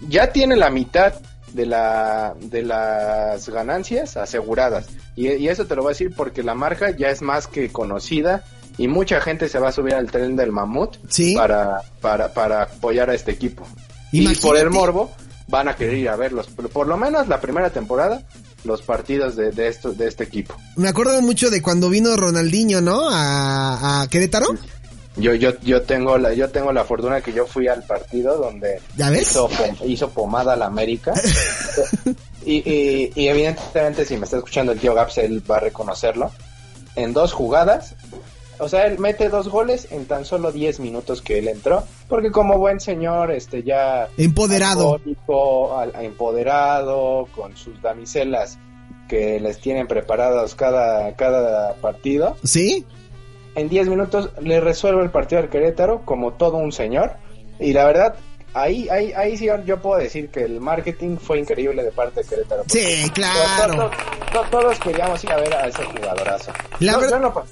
ya 0.08 0.32
tiene 0.32 0.56
la 0.56 0.70
mitad 0.70 1.14
de 1.52 1.66
la 1.66 2.34
de 2.40 2.62
las 2.62 3.46
ganancias 3.50 4.16
aseguradas 4.16 4.86
y, 5.14 5.28
y 5.32 5.48
eso 5.48 5.66
te 5.66 5.76
lo 5.76 5.82
voy 5.82 5.90
a 5.90 5.92
decir 5.94 6.14
porque 6.16 6.42
la 6.42 6.54
marca 6.54 6.96
ya 6.96 7.08
es 7.10 7.20
más 7.20 7.46
que 7.46 7.70
conocida 7.70 8.42
y 8.78 8.88
mucha 8.88 9.20
gente 9.20 9.50
se 9.50 9.58
va 9.58 9.68
a 9.68 9.72
subir 9.72 9.92
al 9.94 10.10
tren 10.10 10.34
del 10.34 10.50
mamut 10.50 10.96
Sí. 11.10 11.34
para, 11.34 11.82
para, 12.00 12.32
para 12.32 12.62
apoyar 12.62 13.10
a 13.10 13.14
este 13.14 13.32
equipo. 13.32 13.66
Y 14.12 14.34
por 14.36 14.56
el 14.56 14.70
morbo 14.70 15.10
van 15.48 15.68
a 15.68 15.76
querer 15.76 15.94
ir 15.98 16.08
a 16.08 16.16
verlos, 16.16 16.48
pero 16.56 16.70
por 16.70 16.86
lo 16.86 16.96
menos 16.96 17.28
la 17.28 17.38
primera 17.40 17.68
temporada, 17.68 18.22
los 18.64 18.80
partidos 18.80 19.36
de, 19.36 19.50
de, 19.50 19.68
esto, 19.68 19.92
de 19.92 20.08
este 20.08 20.24
equipo. 20.24 20.54
Me 20.76 20.88
acuerdo 20.88 21.20
mucho 21.20 21.50
de 21.50 21.60
cuando 21.60 21.90
vino 21.90 22.16
Ronaldinho, 22.16 22.80
¿no? 22.80 23.10
A, 23.10 24.02
a 24.02 24.08
Querétaro. 24.08 24.46
Yo, 25.16 25.34
yo, 25.34 25.50
yo 25.60 25.82
tengo 25.82 26.16
la, 26.16 26.32
yo 26.32 26.48
tengo 26.50 26.72
la 26.72 26.84
fortuna 26.84 27.20
que 27.20 27.32
yo 27.34 27.46
fui 27.46 27.68
al 27.68 27.82
partido 27.82 28.38
donde 28.38 28.80
¿Ya 28.96 29.10
ves? 29.10 29.22
hizo, 29.30 29.48
hizo 29.84 30.08
pomada 30.10 30.56
la 30.56 30.66
América. 30.66 31.12
y, 32.46 32.54
y, 32.68 33.12
y 33.14 33.28
evidentemente 33.28 34.04
si 34.04 34.16
me 34.16 34.24
está 34.24 34.38
escuchando 34.38 34.72
el 34.72 34.78
tío 34.80 34.94
Gaps, 34.94 35.18
él 35.18 35.42
va 35.50 35.56
a 35.58 35.60
reconocerlo. 35.60 36.30
En 36.96 37.12
dos 37.12 37.32
jugadas, 37.32 37.94
o 38.58 38.68
sea, 38.68 38.86
él 38.86 38.98
mete 38.98 39.28
dos 39.28 39.48
goles 39.48 39.88
en 39.90 40.06
tan 40.06 40.24
solo 40.24 40.52
10 40.52 40.80
minutos 40.80 41.20
que 41.22 41.38
él 41.38 41.48
entró, 41.48 41.84
porque 42.08 42.30
como 42.30 42.58
buen 42.58 42.80
señor, 42.80 43.30
este 43.32 43.62
ya 43.62 44.08
Empoderado. 44.18 44.94
alcohólico, 44.94 45.78
al- 45.78 45.92
empoderado, 46.02 47.28
con 47.34 47.56
sus 47.56 47.80
damiselas 47.82 48.58
que 49.08 49.40
les 49.40 49.58
tienen 49.58 49.86
preparados 49.86 50.54
cada, 50.54 51.14
cada 51.16 51.74
partido, 51.76 52.36
¿Sí? 52.44 52.86
En 53.54 53.68
10 53.68 53.88
minutos 53.88 54.30
le 54.40 54.60
resuelve 54.60 55.02
el 55.02 55.10
partido 55.10 55.40
al 55.42 55.48
Querétaro 55.48 56.02
como 56.04 56.32
todo 56.32 56.56
un 56.56 56.72
señor. 56.72 57.12
Y 57.60 57.72
la 57.72 57.84
verdad, 57.84 58.14
ahí, 58.54 58.88
ahí, 58.88 59.12
ahí 59.12 59.36
sí 59.36 59.46
yo 59.64 59.80
puedo 59.82 59.98
decir 60.00 60.30
que 60.30 60.42
el 60.44 60.60
marketing 60.60 61.16
fue 61.18 61.38
increíble 61.38 61.82
de 61.84 61.92
parte 61.92 62.22
de 62.22 62.28
Querétaro. 62.28 62.62
Sí, 62.68 63.10
claro. 63.14 63.90
to- 64.32 64.44
todos 64.50 64.78
queríamos 64.80 65.22
ir 65.24 65.32
a 65.32 65.36
ver 65.36 65.54
a 65.54 65.66
ese 65.68 65.84
jugadorazo. 65.84 66.52
La 66.80 66.92
yo, 66.92 67.00
ver- 67.00 67.10
yo 67.10 67.16
en 67.16 67.22
lo, 67.22 67.34
par- 67.34 67.44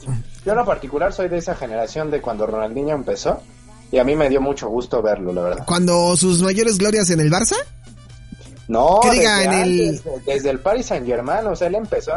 yo 0.45 0.52
en 0.52 0.57
lo 0.59 0.64
particular 0.64 1.12
soy 1.12 1.28
de 1.28 1.38
esa 1.38 1.54
generación 1.54 2.11
de 2.11 2.21
cuando 2.21 2.47
Ronaldinho 2.47 2.95
empezó. 2.95 3.40
Y 3.92 3.99
a 3.99 4.04
mí 4.04 4.14
me 4.14 4.28
dio 4.28 4.40
mucho 4.40 4.69
gusto 4.69 5.02
verlo, 5.02 5.33
la 5.33 5.42
verdad. 5.42 5.64
Cuando 5.66 6.16
sus 6.16 6.40
mayores 6.42 6.78
glorias 6.78 7.11
en 7.11 7.19
el 7.21 7.28
Barça. 7.30 7.57
No, 8.69 9.00
Que 9.02 9.11
diga, 9.11 9.38
desde, 9.38 9.47
en 9.47 9.52
el- 9.62 10.02
desde 10.25 10.50
el 10.50 10.61
Paris 10.61 10.87
Saint 10.87 11.04
Germain, 11.04 11.45
o 11.47 11.57
sea, 11.57 11.66
él 11.66 11.75
empezó, 11.75 12.12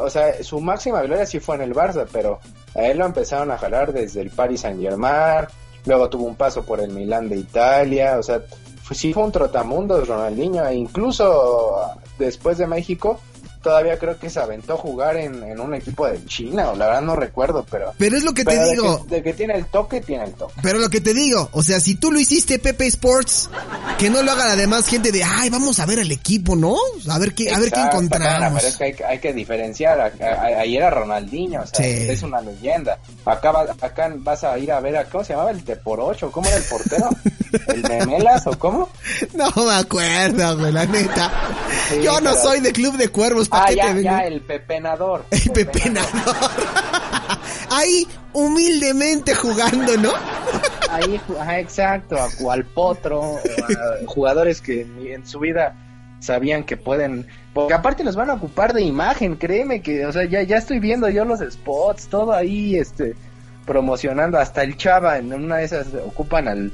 o 0.00 0.10
sea, 0.10 0.42
su 0.42 0.60
máxima 0.60 1.02
gloria 1.02 1.24
sí 1.24 1.38
fue 1.38 1.54
en 1.54 1.62
el 1.62 1.72
Barça, 1.72 2.04
pero 2.12 2.40
a 2.74 2.82
él 2.84 2.98
lo 2.98 3.06
empezaron 3.06 3.50
a 3.50 3.58
jalar 3.58 3.92
desde 3.92 4.20
el 4.20 4.30
Paris 4.30 4.60
Saint 4.60 4.80
Germain, 4.80 5.46
luego 5.86 6.08
tuvo 6.08 6.24
un 6.24 6.36
paso 6.36 6.64
por 6.64 6.80
el 6.80 6.90
Milán 6.90 7.28
de 7.28 7.36
Italia, 7.36 8.18
o 8.18 8.22
sea, 8.22 8.42
sí 8.92 9.12
fue 9.12 9.24
un 9.24 9.32
trotamundos 9.32 10.08
Ronaldinho, 10.08 10.66
e 10.66 10.74
incluso 10.74 11.92
después 12.18 12.58
de 12.58 12.66
México, 12.66 13.20
todavía 13.68 13.98
creo 13.98 14.18
que 14.18 14.30
se 14.30 14.40
aventó 14.40 14.74
a 14.74 14.76
jugar 14.78 15.16
en, 15.18 15.42
en 15.42 15.60
un 15.60 15.74
equipo 15.74 16.06
de 16.06 16.24
China, 16.24 16.70
o 16.70 16.76
la 16.76 16.86
verdad 16.86 17.02
no 17.02 17.14
recuerdo, 17.16 17.66
pero... 17.70 17.92
Pero 17.98 18.16
es 18.16 18.24
lo 18.24 18.32
que 18.32 18.44
te 18.44 18.58
de 18.58 18.70
digo. 18.70 19.04
que- 19.06 19.16
de 19.16 19.22
que 19.22 19.34
tiene 19.34 19.54
el 19.56 19.66
toque, 19.66 20.00
tiene 20.00 20.24
el 20.24 20.32
toque. 20.32 20.54
Pero 20.62 20.78
lo 20.78 20.88
que 20.88 21.00
te 21.02 21.12
digo, 21.12 21.50
o 21.52 21.62
sea, 21.62 21.78
si 21.80 21.94
tú 21.96 22.10
lo 22.10 22.18
hiciste 22.18 22.58
Pepe 22.58 22.86
Sports, 22.86 23.50
que 23.98 24.08
no 24.08 24.22
lo 24.22 24.32
haga 24.32 24.46
la 24.46 24.56
demás 24.56 24.86
gente 24.86 25.12
de, 25.12 25.22
ay, 25.22 25.50
vamos 25.50 25.78
a 25.80 25.86
ver 25.86 26.00
al 26.00 26.10
equipo, 26.10 26.56
¿no? 26.56 26.76
A 27.10 27.18
ver 27.18 27.34
qué, 27.34 27.50
a 27.50 27.58
ver 27.58 27.70
qué 27.70 27.78
Exacto, 27.80 27.96
encontramos. 27.98 28.62
Pero 28.62 28.68
es 28.68 28.76
que 28.78 28.84
hay, 28.84 28.96
hay 29.06 29.18
que 29.18 29.32
diferenciar. 29.34 30.12
Ahí 30.20 30.76
era 30.76 30.88
Ronaldinho, 30.90 31.60
o 31.62 31.66
sea, 31.66 31.84
Sí. 31.84 32.06
es 32.08 32.22
una 32.22 32.40
leyenda. 32.40 32.98
Acá, 33.26 33.52
va- 33.52 33.66
acá 33.80 34.10
vas 34.16 34.44
a 34.44 34.58
ir 34.58 34.72
a 34.72 34.80
ver 34.80 34.96
a, 34.96 35.04
¿cómo 35.04 35.22
se 35.24 35.32
llamaba? 35.34 35.50
El 35.50 35.62
Teporocho, 35.62 36.30
¿cómo 36.32 36.48
era 36.48 36.56
el 36.56 36.64
portero? 36.64 37.10
¿El 37.68 37.82
Memelas 37.82 38.46
o 38.46 38.58
cómo? 38.58 38.88
No 39.34 39.50
me 39.64 39.74
acuerdo, 39.74 40.58
güey, 40.58 40.72
la 40.72 40.86
neta. 40.86 41.30
Sí, 41.88 42.02
Yo 42.02 42.20
no 42.20 42.30
pero- 42.30 42.42
soy 42.42 42.60
de 42.60 42.72
club 42.72 42.96
de 42.96 43.08
cuervos, 43.08 43.48
¿para 43.48 43.64
Ah, 43.64 43.68
qué 43.68 43.76
ya, 43.76 43.94
te 43.94 44.02
ya, 44.02 44.18
el 44.20 44.40
Pepenador. 44.42 45.24
El 45.30 45.50
pepenador. 45.52 46.36
Ahí, 47.70 48.06
humildemente 48.32 49.34
jugando, 49.34 49.96
¿no? 49.98 50.10
Ahí, 50.90 51.20
ajá, 51.38 51.58
exacto, 51.58 52.16
a 52.16 52.28
cual 52.40 52.64
potro, 52.64 53.36
a 53.36 54.06
jugadores 54.06 54.60
que 54.60 54.82
en 54.82 55.26
su 55.26 55.38
vida 55.40 55.74
sabían 56.20 56.64
que 56.64 56.76
pueden, 56.76 57.26
porque 57.54 57.74
aparte 57.74 58.02
los 58.04 58.16
van 58.16 58.30
a 58.30 58.34
ocupar 58.34 58.72
de 58.72 58.82
imagen, 58.82 59.36
créeme 59.36 59.82
que, 59.82 60.04
o 60.06 60.12
sea, 60.12 60.24
ya, 60.24 60.42
ya 60.42 60.56
estoy 60.56 60.80
viendo 60.80 61.08
yo 61.10 61.24
los 61.24 61.40
spots, 61.40 62.08
todo 62.08 62.32
ahí, 62.32 62.76
este, 62.76 63.14
promocionando, 63.66 64.38
hasta 64.38 64.62
el 64.62 64.76
Chava, 64.76 65.18
en 65.18 65.32
una 65.32 65.58
de 65.58 65.64
esas 65.64 65.86
ocupan 66.06 66.48
al, 66.48 66.72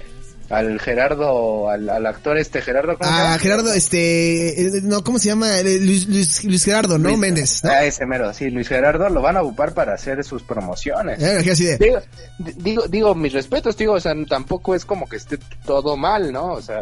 al 0.50 0.78
Gerardo, 0.80 1.68
al, 1.70 1.88
al 1.88 2.06
actor 2.06 2.36
este 2.38 2.60
Gerardo, 2.60 2.98
¿cómo 2.98 3.10
Ah? 3.10 3.36
Gerardo, 3.40 3.72
este, 3.72 4.66
eh, 4.66 4.70
no, 4.82 5.02
¿cómo 5.02 5.18
se 5.18 5.28
llama? 5.28 5.58
Eh, 5.58 5.78
Luis, 5.80 6.06
Luis, 6.08 6.44
Luis 6.44 6.64
Gerardo, 6.64 6.98
¿no? 6.98 7.08
Luis- 7.08 7.18
Méndez, 7.18 7.64
¿no? 7.64 7.70
Ah, 7.70 7.84
ese 7.84 8.04
mero, 8.06 8.32
sí, 8.34 8.50
Luis 8.50 8.68
Gerardo 8.68 9.08
lo 9.08 9.22
van 9.22 9.36
a 9.36 9.42
ocupar 9.42 9.72
para 9.74 9.94
hacer 9.94 10.22
sus 10.24 10.42
promociones. 10.42 11.22
Eh, 11.22 11.42
de, 11.42 11.78
Digo, 11.78 11.98
di- 12.38 12.52
digo, 12.56 12.86
digo, 12.88 13.14
mis 13.14 13.32
respetos, 13.32 13.76
digo, 13.76 13.94
o 13.94 14.00
sea, 14.00 14.12
tampoco 14.28 14.74
es 14.74 14.84
como 14.84 15.08
que 15.08 15.16
esté 15.16 15.38
todo 15.64 15.96
mal, 15.96 16.30
¿no? 16.32 16.52
O 16.52 16.62
sea, 16.62 16.80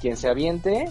quien 0.00 0.16
se 0.16 0.28
aviente 0.28 0.84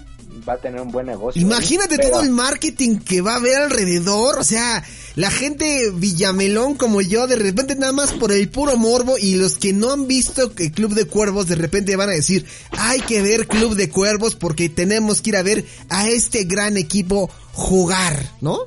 va 0.48 0.54
a 0.54 0.58
tener 0.58 0.82
un 0.82 0.92
buen 0.92 1.06
negocio. 1.06 1.42
Imagínate 1.42 1.98
Pero- 1.98 2.10
todo 2.10 2.22
el 2.22 2.32
marketing 2.32 2.98
que 2.98 3.22
va 3.22 3.34
a 3.34 3.38
haber 3.38 3.56
alrededor, 3.58 4.40
o 4.40 4.44
sea, 4.44 4.84
la 5.16 5.32
gente 5.32 5.92
Villamelón 5.94 6.76
como 6.76 7.02
yo, 7.02 7.28
de 7.28 7.36
repente 7.36 7.76
nada 7.76 7.94
más 7.94 8.14
por 8.14 8.32
el 8.32 8.50
puro 8.50 8.78
morbo 8.78 9.18
y 9.18 9.36
los 9.36 9.58
que 9.58 9.74
no 9.74 9.92
han 9.92 10.08
visto 10.08 10.52
el 10.58 10.72
Club 10.72 10.94
de 10.94 11.06
Cuervos 11.06 11.48
de 11.48 11.56
repente 11.56 11.96
van 11.96 12.10
a 12.10 12.14
decir, 12.14 12.46
hay 12.72 13.02
que 13.02 13.22
ver 13.22 13.48
Club 13.48 13.76
de 13.76 13.90
Cuervos 13.90 14.36
porque 14.36 14.70
tenemos 14.70 15.22
que 15.22 15.32
ir 15.32 15.38
a 15.38 15.44
ver 15.44 15.66
a 15.90 16.08
este 16.08 16.44
gran 16.44 16.78
equipo 16.78 17.30
jugar, 17.54 18.32
¿no? 18.42 18.60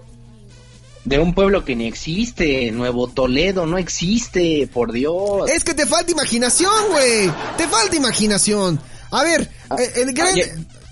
De 1.04 1.18
un 1.18 1.32
pueblo 1.34 1.64
que 1.64 1.74
ni 1.74 1.86
existe, 1.86 2.70
Nuevo 2.72 3.08
Toledo, 3.08 3.64
no 3.66 3.78
existe, 3.78 4.68
por 4.70 4.92
Dios. 4.92 5.48
Es 5.48 5.64
que 5.64 5.72
te 5.72 5.86
falta 5.86 6.12
imaginación, 6.12 6.72
güey, 6.90 7.30
te 7.56 7.66
falta 7.68 7.96
imaginación. 7.96 8.78
A 9.10 9.22
ver, 9.24 9.50
eh, 9.78 9.92
el 9.96 10.12
gran... 10.12 10.34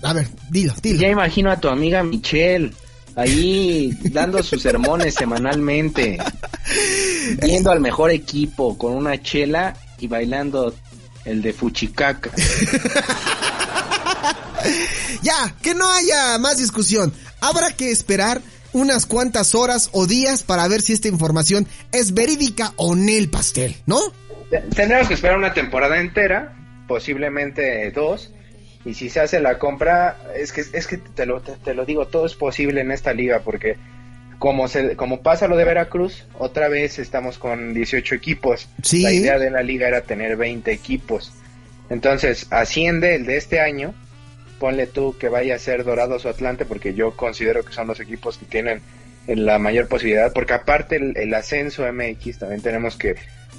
A 0.01 0.13
ver, 0.13 0.27
dilo, 0.49 0.73
dilo. 0.81 0.99
Ya 0.99 1.09
imagino 1.09 1.51
a 1.51 1.59
tu 1.59 1.67
amiga 1.67 2.03
Michelle 2.03 2.71
ahí 3.15 3.97
dando 4.11 4.41
sus 4.43 4.61
sermones 4.61 5.13
semanalmente, 5.13 6.17
viendo 7.41 7.71
al 7.71 7.81
mejor 7.81 8.11
equipo 8.11 8.77
con 8.77 8.93
una 8.93 9.21
chela 9.21 9.75
y 9.99 10.07
bailando 10.07 10.73
el 11.25 11.41
de 11.41 11.53
Fuchicaca. 11.53 12.31
Ya, 15.21 15.55
que 15.61 15.73
no 15.73 15.89
haya 15.91 16.37
más 16.37 16.57
discusión. 16.57 17.13
Habrá 17.41 17.71
que 17.71 17.91
esperar 17.91 18.41
unas 18.73 19.05
cuantas 19.05 19.55
horas 19.55 19.89
o 19.93 20.05
días 20.05 20.43
para 20.43 20.67
ver 20.67 20.81
si 20.81 20.93
esta 20.93 21.07
información 21.07 21.67
es 21.91 22.13
verídica 22.13 22.73
o 22.75 22.95
no 22.95 23.09
el 23.09 23.29
pastel, 23.29 23.75
¿no? 23.85 23.99
Tendremos 24.75 25.07
que 25.07 25.15
esperar 25.15 25.37
una 25.37 25.53
temporada 25.53 25.99
entera, 25.99 26.55
posiblemente 26.87 27.91
dos, 27.91 28.31
y 28.85 28.93
si 28.93 29.09
se 29.09 29.19
hace 29.19 29.39
la 29.39 29.57
compra, 29.57 30.17
es 30.35 30.53
que 30.53 30.61
es 30.61 30.87
que 30.87 30.97
te 30.97 31.25
lo, 31.25 31.41
te, 31.41 31.53
te 31.53 31.73
lo 31.73 31.85
digo, 31.85 32.07
todo 32.07 32.25
es 32.25 32.35
posible 32.35 32.81
en 32.81 32.91
esta 32.91 33.13
liga 33.13 33.39
porque 33.39 33.77
como 34.37 34.67
se 34.69 34.95
como 34.95 35.21
pasa 35.21 35.47
lo 35.47 35.57
de 35.57 35.65
Veracruz, 35.65 36.25
otra 36.37 36.69
vez 36.69 36.97
estamos 36.97 37.37
con 37.37 37.73
18 37.73 38.15
equipos. 38.15 38.69
Sí. 38.81 39.03
La 39.03 39.11
idea 39.11 39.37
de 39.37 39.51
la 39.51 39.61
liga 39.61 39.87
era 39.87 40.01
tener 40.01 40.37
20 40.37 40.71
equipos. 40.71 41.33
Entonces, 41.89 42.47
asciende 42.51 43.15
el 43.15 43.25
de 43.25 43.37
este 43.37 43.59
año. 43.59 43.93
Ponle 44.59 44.87
tú 44.87 45.17
que 45.17 45.29
vaya 45.29 45.55
a 45.55 45.59
ser 45.59 45.83
Dorados 45.83 46.25
o 46.25 46.29
Atlante 46.29 46.65
porque 46.65 46.93
yo 46.93 47.15
considero 47.15 47.63
que 47.63 47.73
son 47.73 47.87
los 47.87 47.99
equipos 47.99 48.37
que 48.37 48.45
tienen 48.45 48.81
la 49.27 49.59
mayor 49.59 49.87
posibilidad, 49.87 50.33
porque 50.33 50.53
aparte 50.53 50.95
el, 50.95 51.15
el 51.15 51.33
ascenso 51.33 51.83
MX 51.91 52.39
también 52.39 52.61
tenemos 52.61 52.95
que 52.95 53.15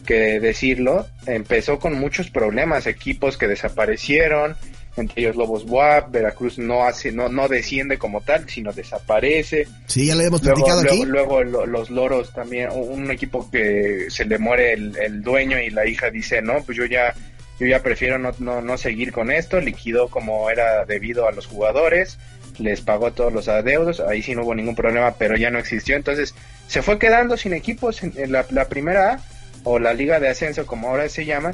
que 0.06 0.40
decirlo, 0.40 1.06
empezó 1.26 1.78
con 1.78 1.94
muchos 1.94 2.30
problemas, 2.30 2.86
equipos 2.86 3.36
que 3.36 3.46
desaparecieron, 3.46 4.56
entre 4.96 5.22
ellos 5.22 5.36
Lobos 5.36 5.64
Buap, 5.64 6.10
Veracruz 6.10 6.58
no 6.58 6.84
hace, 6.84 7.12
no, 7.12 7.28
no 7.28 7.48
desciende 7.48 7.96
como 7.98 8.20
tal, 8.20 8.48
sino 8.48 8.72
desaparece. 8.72 9.66
Sí, 9.86 10.06
ya 10.06 10.14
lo 10.14 10.22
hemos 10.22 10.42
Luego, 10.42 10.56
platicado 10.64 10.82
luego, 10.82 11.02
aquí. 11.02 11.10
luego 11.10 11.44
lo- 11.44 11.66
los 11.66 11.90
loros 11.90 12.32
también, 12.32 12.68
un 12.72 13.10
equipo 13.10 13.50
que 13.50 14.06
se 14.10 14.24
le 14.24 14.38
muere 14.38 14.72
el, 14.74 14.96
el 14.96 15.22
dueño 15.22 15.58
y 15.60 15.70
la 15.70 15.86
hija 15.86 16.10
dice, 16.10 16.42
no, 16.42 16.62
pues 16.64 16.76
yo 16.76 16.84
ya 16.86 17.14
yo 17.58 17.66
ya 17.66 17.82
prefiero 17.82 18.18
no, 18.18 18.32
no, 18.38 18.62
no 18.62 18.78
seguir 18.78 19.12
con 19.12 19.30
esto, 19.30 19.60
liquidó 19.60 20.08
como 20.08 20.48
era 20.48 20.86
debido 20.86 21.28
a 21.28 21.32
los 21.32 21.46
jugadores, 21.46 22.18
les 22.58 22.80
pagó 22.80 23.12
todos 23.12 23.32
los 23.34 23.48
adeudos, 23.48 24.00
ahí 24.00 24.22
sí 24.22 24.34
no 24.34 24.44
hubo 24.44 24.54
ningún 24.54 24.74
problema, 24.74 25.12
pero 25.18 25.36
ya 25.36 25.50
no 25.50 25.58
existió, 25.58 25.94
entonces 25.94 26.34
se 26.68 26.80
fue 26.80 26.98
quedando 26.98 27.36
sin 27.36 27.52
equipos 27.52 28.02
en, 28.02 28.32
la, 28.32 28.44
primera 28.68 29.12
A 29.12 29.20
o 29.64 29.78
la 29.78 29.92
liga 29.92 30.18
de 30.20 30.30
ascenso 30.30 30.64
como 30.64 30.88
ahora 30.88 31.06
se 31.10 31.26
llama, 31.26 31.52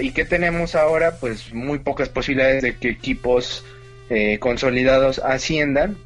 y 0.00 0.12
que 0.12 0.24
tenemos 0.24 0.74
ahora 0.74 1.16
pues 1.16 1.52
muy 1.54 1.78
pocas 1.78 2.08
posibilidades 2.08 2.62
de 2.62 2.76
que 2.76 2.90
equipos 2.90 3.64
eh, 4.10 4.38
consolidados 4.38 5.18
asciendan, 5.20 5.96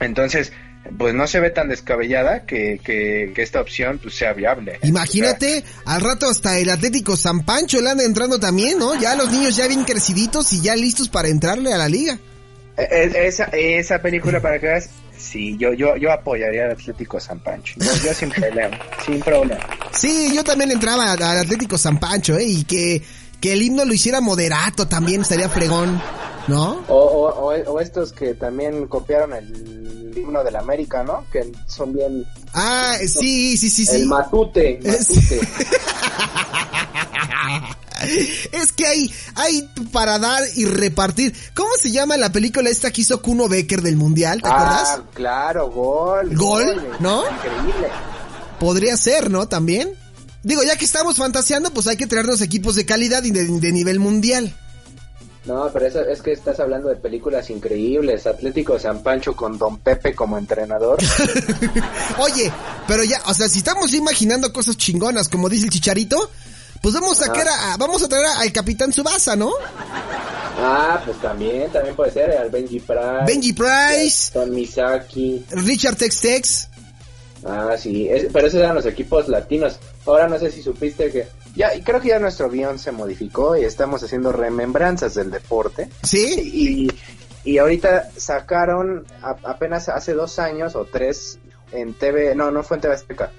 entonces 0.00 0.52
pues 0.98 1.14
no 1.14 1.26
se 1.26 1.40
ve 1.40 1.50
tan 1.50 1.68
descabellada 1.68 2.44
que, 2.44 2.80
que, 2.82 3.32
esta 3.36 3.60
opción 3.60 4.00
pues, 4.02 4.14
sea 4.14 4.32
viable. 4.32 4.78
Imagínate, 4.82 5.64
al 5.84 6.00
rato 6.00 6.28
hasta 6.28 6.58
el 6.58 6.70
Atlético 6.70 7.16
San 7.16 7.44
Pancho 7.44 7.80
le 7.80 7.90
anda 7.90 8.04
entrando 8.04 8.40
también, 8.40 8.78
¿no? 8.78 8.98
Ya 9.00 9.14
los 9.14 9.30
niños 9.30 9.56
ya 9.56 9.68
bien 9.68 9.84
creciditos 9.84 10.52
y 10.52 10.60
ya 10.60 10.74
listos 10.74 11.08
para 11.08 11.28
entrarle 11.28 11.72
a 11.72 11.78
la 11.78 11.88
liga. 11.88 12.18
E, 12.76 12.82
e, 12.82 13.26
esa, 13.26 13.44
esa 13.44 14.00
película 14.00 14.40
para 14.40 14.58
que 14.58 14.66
veas, 14.66 14.90
sí, 15.22 15.56
yo, 15.58 15.72
yo, 15.72 15.96
yo 15.96 16.12
apoyaría 16.12 16.64
al 16.64 16.72
Atlético 16.72 17.20
San 17.20 17.40
Pancho. 17.40 17.74
Yo, 17.78 18.12
sin 18.12 18.30
problema, 18.30 18.78
sin 19.06 19.20
problema. 19.20 19.66
Sí, 19.92 20.32
yo 20.34 20.44
también 20.44 20.70
entraba 20.70 21.12
al 21.12 21.38
Atlético 21.38 21.78
San 21.78 21.98
Pancho, 21.98 22.36
¿eh? 22.36 22.44
Y 22.44 22.64
que, 22.64 23.02
que 23.40 23.52
el 23.52 23.62
himno 23.62 23.84
lo 23.84 23.94
hiciera 23.94 24.20
moderato 24.20 24.86
también 24.86 25.22
estaría 25.22 25.48
fregón, 25.48 26.00
¿no? 26.48 26.84
O, 26.88 26.96
o, 26.96 27.46
o 27.52 27.80
estos 27.80 28.12
que 28.12 28.34
también 28.34 28.86
copiaron 28.88 29.32
el 29.34 30.12
himno 30.16 30.44
del 30.44 30.56
América, 30.56 31.02
¿no? 31.02 31.24
Que 31.32 31.50
son 31.66 31.92
bien... 31.92 32.26
Ah, 32.52 32.96
sí, 33.06 33.56
sí, 33.56 33.70
sí, 33.70 33.86
sí. 33.86 33.96
El 33.96 34.06
matute, 34.06 34.80
matute. 34.84 35.40
es 38.52 38.72
que 38.72 38.86
hay, 38.86 39.14
hay 39.34 39.68
para 39.92 40.18
dar 40.18 40.42
y 40.54 40.64
repartir. 40.64 41.34
¿Cómo 41.54 41.70
se 41.80 41.90
llama 41.90 42.16
la 42.16 42.32
película 42.32 42.70
esta 42.70 42.90
que 42.90 43.02
hizo 43.02 43.20
Kuno 43.22 43.48
Becker 43.48 43.82
del 43.82 43.96
Mundial? 43.96 44.42
¿Te 44.42 44.48
ah, 44.48 44.54
acuerdas? 44.54 45.00
claro, 45.14 45.70
gol. 45.70 46.34
¿Gol? 46.34 46.88
¿No? 47.00 47.22
Increíble. 47.28 47.88
Podría 48.58 48.96
ser, 48.96 49.30
¿no? 49.30 49.48
También. 49.48 49.90
Digo, 50.42 50.62
ya 50.62 50.76
que 50.76 50.84
estamos 50.84 51.16
fantaseando, 51.16 51.70
pues 51.70 51.86
hay 51.86 51.96
que 51.96 52.06
traernos 52.06 52.40
equipos 52.40 52.74
de 52.74 52.84
calidad 52.84 53.22
y 53.24 53.30
de 53.30 53.72
nivel 53.72 54.00
mundial. 54.00 54.54
No, 55.44 55.68
pero 55.72 55.86
eso, 55.86 56.00
es 56.02 56.22
que 56.22 56.32
estás 56.32 56.60
hablando 56.60 56.88
de 56.88 56.96
películas 56.96 57.50
increíbles. 57.50 58.26
Atlético 58.26 58.78
San 58.78 59.02
Pancho 59.02 59.34
con 59.34 59.58
Don 59.58 59.78
Pepe 59.78 60.14
como 60.14 60.38
entrenador. 60.38 60.98
Oye, 62.18 62.52
pero 62.86 63.02
ya, 63.02 63.20
o 63.26 63.34
sea, 63.34 63.48
si 63.48 63.58
estamos 63.58 63.92
imaginando 63.92 64.52
cosas 64.52 64.76
chingonas, 64.76 65.28
como 65.28 65.48
dice 65.48 65.64
el 65.64 65.72
chicharito, 65.72 66.30
pues 66.82 66.94
vamos 66.94 67.20
a, 67.22 67.26
sacar 67.26 67.46
a, 67.48 67.76
vamos 67.78 68.02
a 68.02 68.08
traer 68.08 68.26
al 68.26 68.52
Capitán 68.52 68.92
Subasa, 68.92 69.36
¿no? 69.36 69.52
Ah, 70.58 71.00
pues 71.04 71.16
también, 71.20 71.70
también 71.70 71.94
puede 71.96 72.10
ser, 72.10 72.36
al 72.36 72.50
Benji 72.50 72.80
Price. 72.80 73.24
Benji 73.26 73.52
Price. 73.52 74.32
Don 74.34 74.52
Misaki. 74.52 75.46
Richard 75.50 75.96
Tex 75.96 76.20
Tex. 76.20 76.68
Ah, 77.44 77.76
sí, 77.78 78.08
pero 78.32 78.46
esos 78.46 78.60
eran 78.60 78.74
los 78.74 78.86
equipos 78.86 79.28
latinos. 79.28 79.78
Ahora 80.06 80.28
no 80.28 80.38
sé 80.38 80.50
si 80.50 80.62
supiste 80.62 81.10
que 81.10 81.28
ya, 81.54 81.70
creo 81.84 82.00
que 82.00 82.08
ya 82.08 82.18
nuestro 82.18 82.50
guion 82.50 82.78
se 82.78 82.92
modificó 82.92 83.56
y 83.56 83.64
estamos 83.64 84.02
haciendo 84.02 84.32
remembranzas 84.32 85.14
del 85.14 85.30
deporte. 85.30 85.88
Sí. 86.02 86.88
Y, 87.44 87.50
y 87.50 87.58
ahorita 87.58 88.10
sacaron 88.16 89.06
apenas 89.22 89.88
hace 89.88 90.14
dos 90.14 90.38
años 90.38 90.74
o 90.76 90.84
tres 90.84 91.38
en 91.72 91.94
TV, 91.94 92.34
no, 92.34 92.50
no 92.50 92.62
fue 92.62 92.76
en 92.76 92.80
TV 92.82 92.94
Azteca, 92.94 93.32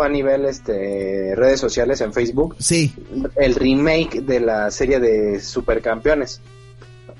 fue 0.00 0.06
a 0.06 0.08
nivel 0.08 0.46
este 0.46 1.34
redes 1.36 1.60
sociales 1.60 2.00
en 2.00 2.14
Facebook. 2.14 2.56
Sí. 2.58 2.94
El 3.36 3.54
remake 3.54 4.22
de 4.22 4.40
la 4.40 4.70
serie 4.70 4.98
de 4.98 5.38
Supercampeones. 5.40 6.40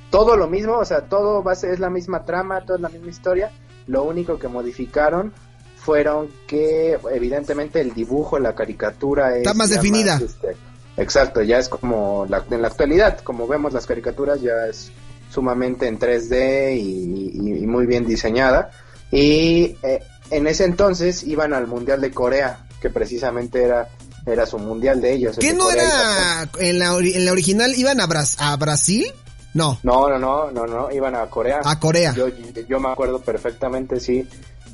Todo 0.08 0.34
lo 0.34 0.48
mismo, 0.48 0.78
o 0.78 0.84
sea, 0.86 1.02
todo 1.02 1.44
va 1.44 1.52
a 1.52 1.56
ser, 1.56 1.72
es 1.72 1.78
la 1.78 1.90
misma 1.90 2.24
trama, 2.24 2.64
toda 2.64 2.78
la 2.78 2.88
misma 2.88 3.10
historia. 3.10 3.50
Lo 3.86 4.04
único 4.04 4.38
que 4.38 4.48
modificaron 4.48 5.34
fueron 5.76 6.30
que 6.46 6.98
evidentemente 7.12 7.82
el 7.82 7.92
dibujo, 7.92 8.38
la 8.38 8.54
caricatura 8.54 9.36
está 9.36 9.52
más 9.52 9.68
definida. 9.68 10.18
Este, 10.18 10.56
exacto, 10.96 11.42
ya 11.42 11.58
es 11.58 11.68
como 11.68 12.24
la, 12.30 12.42
en 12.50 12.62
la 12.62 12.68
actualidad, 12.68 13.20
como 13.20 13.46
vemos 13.46 13.74
las 13.74 13.84
caricaturas 13.84 14.40
ya 14.40 14.66
es 14.70 14.90
sumamente 15.30 15.86
en 15.86 15.98
3D 15.98 16.78
y, 16.78 17.66
muy 17.66 17.84
bien 17.84 18.06
diseñada. 18.06 18.70
Y 19.10 19.76
eh, 19.82 20.02
en 20.30 20.46
ese 20.46 20.64
entonces 20.64 21.24
iban 21.24 21.52
al 21.52 21.66
Mundial 21.66 22.00
de 22.00 22.10
Corea, 22.10 22.64
que 22.80 22.90
precisamente 22.90 23.62
era 23.62 23.88
era 24.26 24.46
su 24.46 24.58
mundial 24.58 25.00
de 25.00 25.12
ellos. 25.12 25.36
¿Qué 25.38 25.52
no 25.52 25.70
era 25.70 26.48
en 26.58 26.78
la, 26.78 26.96
en 26.98 27.24
la 27.24 27.32
original 27.32 27.74
iban 27.74 28.00
a, 28.00 28.08
a 28.38 28.56
Brasil? 28.56 29.06
No. 29.54 29.78
No, 29.82 30.08
no, 30.08 30.18
no, 30.18 30.50
no, 30.50 30.66
no, 30.66 30.92
iban 30.92 31.16
a 31.16 31.26
Corea. 31.26 31.60
A 31.64 31.78
Corea. 31.80 32.14
Yo, 32.14 32.28
yo 32.68 32.80
me 32.80 32.90
acuerdo 32.90 33.20
perfectamente, 33.20 33.98
sí. 33.98 34.26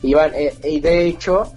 Iban, 0.02 0.32
eh, 0.34 0.54
y 0.64 0.80
de 0.80 1.06
hecho, 1.06 1.52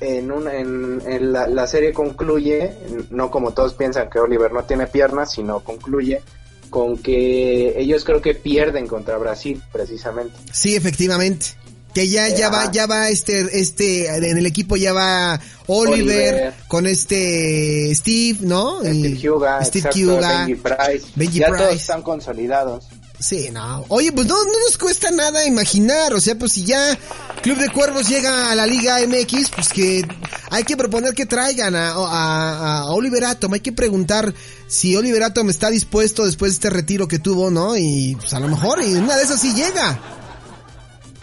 en, 0.00 0.30
un, 0.30 0.48
en, 0.48 1.32
la, 1.32 1.66
serie 1.66 1.92
concluye, 1.92 2.76
no 3.10 3.30
como 3.30 3.52
todos 3.52 3.74
piensan 3.74 4.10
que 4.10 4.18
Oliver 4.18 4.52
no 4.52 4.64
tiene 4.64 4.86
piernas, 4.86 5.32
sino 5.32 5.60
concluye 5.60 6.22
con 6.68 6.98
que 6.98 7.80
ellos 7.80 8.04
creo 8.04 8.20
que 8.20 8.34
pierden 8.34 8.86
contra 8.88 9.16
Brasil, 9.16 9.62
precisamente. 9.72 10.34
Sí, 10.52 10.74
efectivamente. 10.74 11.54
Que 11.94 12.08
ya, 12.08 12.28
ya 12.28 12.50
va, 12.50 12.70
ya 12.72 12.86
va 12.86 13.08
este, 13.08 13.60
este, 13.60 14.08
en 14.08 14.36
el 14.36 14.46
equipo 14.46 14.76
ya 14.76 14.92
va 14.92 15.40
Oliver, 15.68 16.52
con 16.66 16.86
este 16.86 17.94
Steve, 17.94 18.38
¿no? 18.40 18.80
Steve 18.80 19.30
Huga, 19.30 19.64
Steve 19.64 19.90
Huga, 20.04 20.44
Benji 20.44 20.54
Price. 20.56 21.38
ya 21.38 21.46
todos 21.46 21.74
están 21.74 22.02
consolidados. 22.02 22.88
Sí, 23.18 23.48
no. 23.52 23.84
Oye, 23.88 24.12
pues 24.12 24.26
no, 24.26 24.34
no 24.34 24.52
nos 24.66 24.76
cuesta 24.76 25.10
nada 25.10 25.46
imaginar. 25.46 26.12
O 26.14 26.20
sea, 26.20 26.36
pues 26.36 26.52
si 26.52 26.64
ya 26.64 26.98
Club 27.42 27.58
de 27.58 27.70
Cuervos 27.70 28.08
llega 28.08 28.50
a 28.50 28.54
la 28.54 28.66
Liga 28.66 28.98
MX, 29.06 29.50
pues 29.50 29.68
que 29.68 30.06
hay 30.50 30.64
que 30.64 30.76
proponer 30.76 31.14
que 31.14 31.24
traigan 31.24 31.76
a, 31.76 31.92
a, 31.92 32.78
a 32.80 32.84
Oliver 32.90 33.24
Atom. 33.24 33.52
Hay 33.54 33.60
que 33.60 33.72
preguntar 33.72 34.34
si 34.66 34.96
Oliver 34.96 35.22
Atom 35.22 35.48
está 35.48 35.70
dispuesto 35.70 36.26
después 36.26 36.52
de 36.52 36.54
este 36.54 36.70
retiro 36.70 37.06
que 37.06 37.18
tuvo, 37.18 37.50
¿no? 37.50 37.76
Y 37.76 38.16
pues 38.16 38.34
a 38.34 38.40
lo 38.40 38.48
mejor, 38.48 38.82
y 38.82 38.94
una 38.94 39.16
de 39.16 39.22
esas 39.22 39.40
sí 39.40 39.54
llega. 39.54 39.98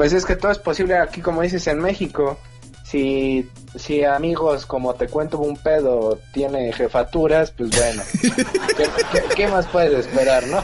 Pues 0.02 0.14
es 0.14 0.26
que 0.26 0.36
todo 0.36 0.52
es 0.52 0.58
posible 0.58 0.98
aquí, 0.98 1.22
como 1.22 1.44
dices, 1.44 1.68
en 1.68 1.78
México. 1.78 2.40
Si, 2.84 3.48
si 3.76 4.04
amigos, 4.04 4.66
como 4.66 4.96
te 4.96 5.08
cuento, 5.08 5.38
un 5.38 5.56
pedo 5.56 6.18
tiene 6.34 6.74
jefaturas, 6.74 7.52
pues 7.52 7.70
bueno. 7.70 8.02
qué 9.36 9.48
más 9.48 9.68
puedes 9.68 10.08
esperar, 10.08 10.48
no? 10.48 10.64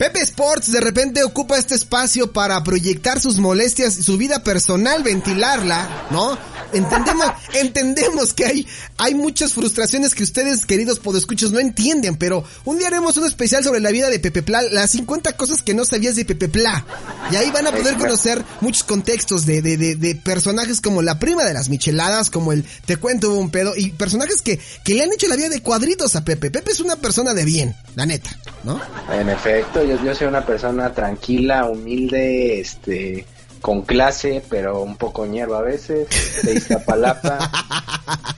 Pepe 0.00 0.20
Sports 0.20 0.72
de 0.72 0.80
repente 0.80 1.22
ocupa 1.22 1.58
este 1.58 1.74
espacio 1.74 2.32
para 2.32 2.64
proyectar 2.64 3.20
sus 3.20 3.36
molestias, 3.36 3.92
su 3.92 4.16
vida 4.16 4.42
personal, 4.42 5.02
ventilarla, 5.02 6.06
¿no? 6.10 6.38
Entendemos, 6.72 7.26
entendemos 7.52 8.32
que 8.32 8.46
hay, 8.46 8.66
hay 8.96 9.14
muchas 9.14 9.52
frustraciones 9.52 10.14
que 10.14 10.22
ustedes, 10.22 10.64
queridos 10.64 11.00
podescuchos, 11.00 11.52
no 11.52 11.58
entienden, 11.58 12.16
pero 12.16 12.44
un 12.64 12.78
día 12.78 12.86
haremos 12.86 13.18
un 13.18 13.26
especial 13.26 13.62
sobre 13.62 13.80
la 13.80 13.90
vida 13.90 14.08
de 14.08 14.18
Pepe 14.18 14.42
Pla, 14.42 14.62
las 14.62 14.92
50 14.92 15.34
cosas 15.34 15.60
que 15.60 15.74
no 15.74 15.84
sabías 15.84 16.16
de 16.16 16.24
Pepe 16.24 16.48
Pla. 16.48 16.82
Y 17.30 17.36
ahí 17.36 17.50
van 17.50 17.66
a 17.66 17.70
poder 17.72 17.98
conocer 17.98 18.42
muchos 18.62 18.84
contextos 18.84 19.44
de, 19.44 19.60
de, 19.60 19.76
de, 19.76 19.96
de 19.96 20.14
personajes 20.14 20.80
como 20.80 21.02
la 21.02 21.18
prima 21.18 21.44
de 21.44 21.52
las 21.52 21.68
micheladas, 21.68 22.30
como 22.30 22.54
el 22.54 22.64
Te 22.86 22.96
cuento 22.96 23.34
un 23.34 23.50
pedo, 23.50 23.74
y 23.76 23.90
personajes 23.90 24.40
que, 24.40 24.58
que 24.82 24.94
le 24.94 25.02
han 25.02 25.12
hecho 25.12 25.28
la 25.28 25.36
vida 25.36 25.50
de 25.50 25.60
cuadritos 25.60 26.16
a 26.16 26.24
Pepe. 26.24 26.50
Pepe 26.50 26.72
es 26.72 26.80
una 26.80 26.96
persona 26.96 27.34
de 27.34 27.44
bien, 27.44 27.76
la 27.96 28.06
neta, 28.06 28.30
¿no? 28.64 28.80
En 29.12 29.28
efecto, 29.28 29.89
yo, 30.04 30.14
soy 30.14 30.26
una 30.26 30.44
persona 30.44 30.92
tranquila, 30.92 31.66
humilde, 31.66 32.60
este, 32.60 33.26
con 33.60 33.82
clase, 33.82 34.42
pero 34.48 34.82
un 34.82 34.96
poco 34.96 35.26
ñero 35.26 35.56
a 35.56 35.62
veces, 35.62 36.08
de 36.42 36.54
Iztapalapa. 36.54 37.50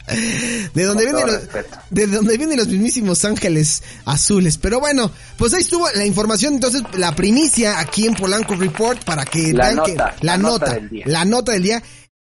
de 0.74 0.84
donde 0.84 1.04
vienen 1.04 1.26
los, 1.26 1.48
de 1.90 2.06
donde 2.06 2.36
vienen 2.36 2.58
los 2.58 2.68
mismísimos 2.68 3.24
ángeles 3.24 3.82
azules. 4.04 4.58
Pero 4.58 4.80
bueno, 4.80 5.10
pues 5.36 5.54
ahí 5.54 5.62
estuvo 5.62 5.86
la 5.94 6.04
información, 6.04 6.54
entonces 6.54 6.82
la 6.94 7.14
primicia 7.14 7.78
aquí 7.78 8.06
en 8.06 8.14
Polanco 8.14 8.54
Report 8.54 9.02
para 9.04 9.24
que 9.24 9.52
la 9.52 9.72
nota, 9.72 10.14
la, 10.20 10.36
nota, 10.36 10.74
del 10.74 10.88
día. 10.88 11.04
la 11.06 11.24
nota 11.24 11.52
del 11.52 11.62
día 11.62 11.82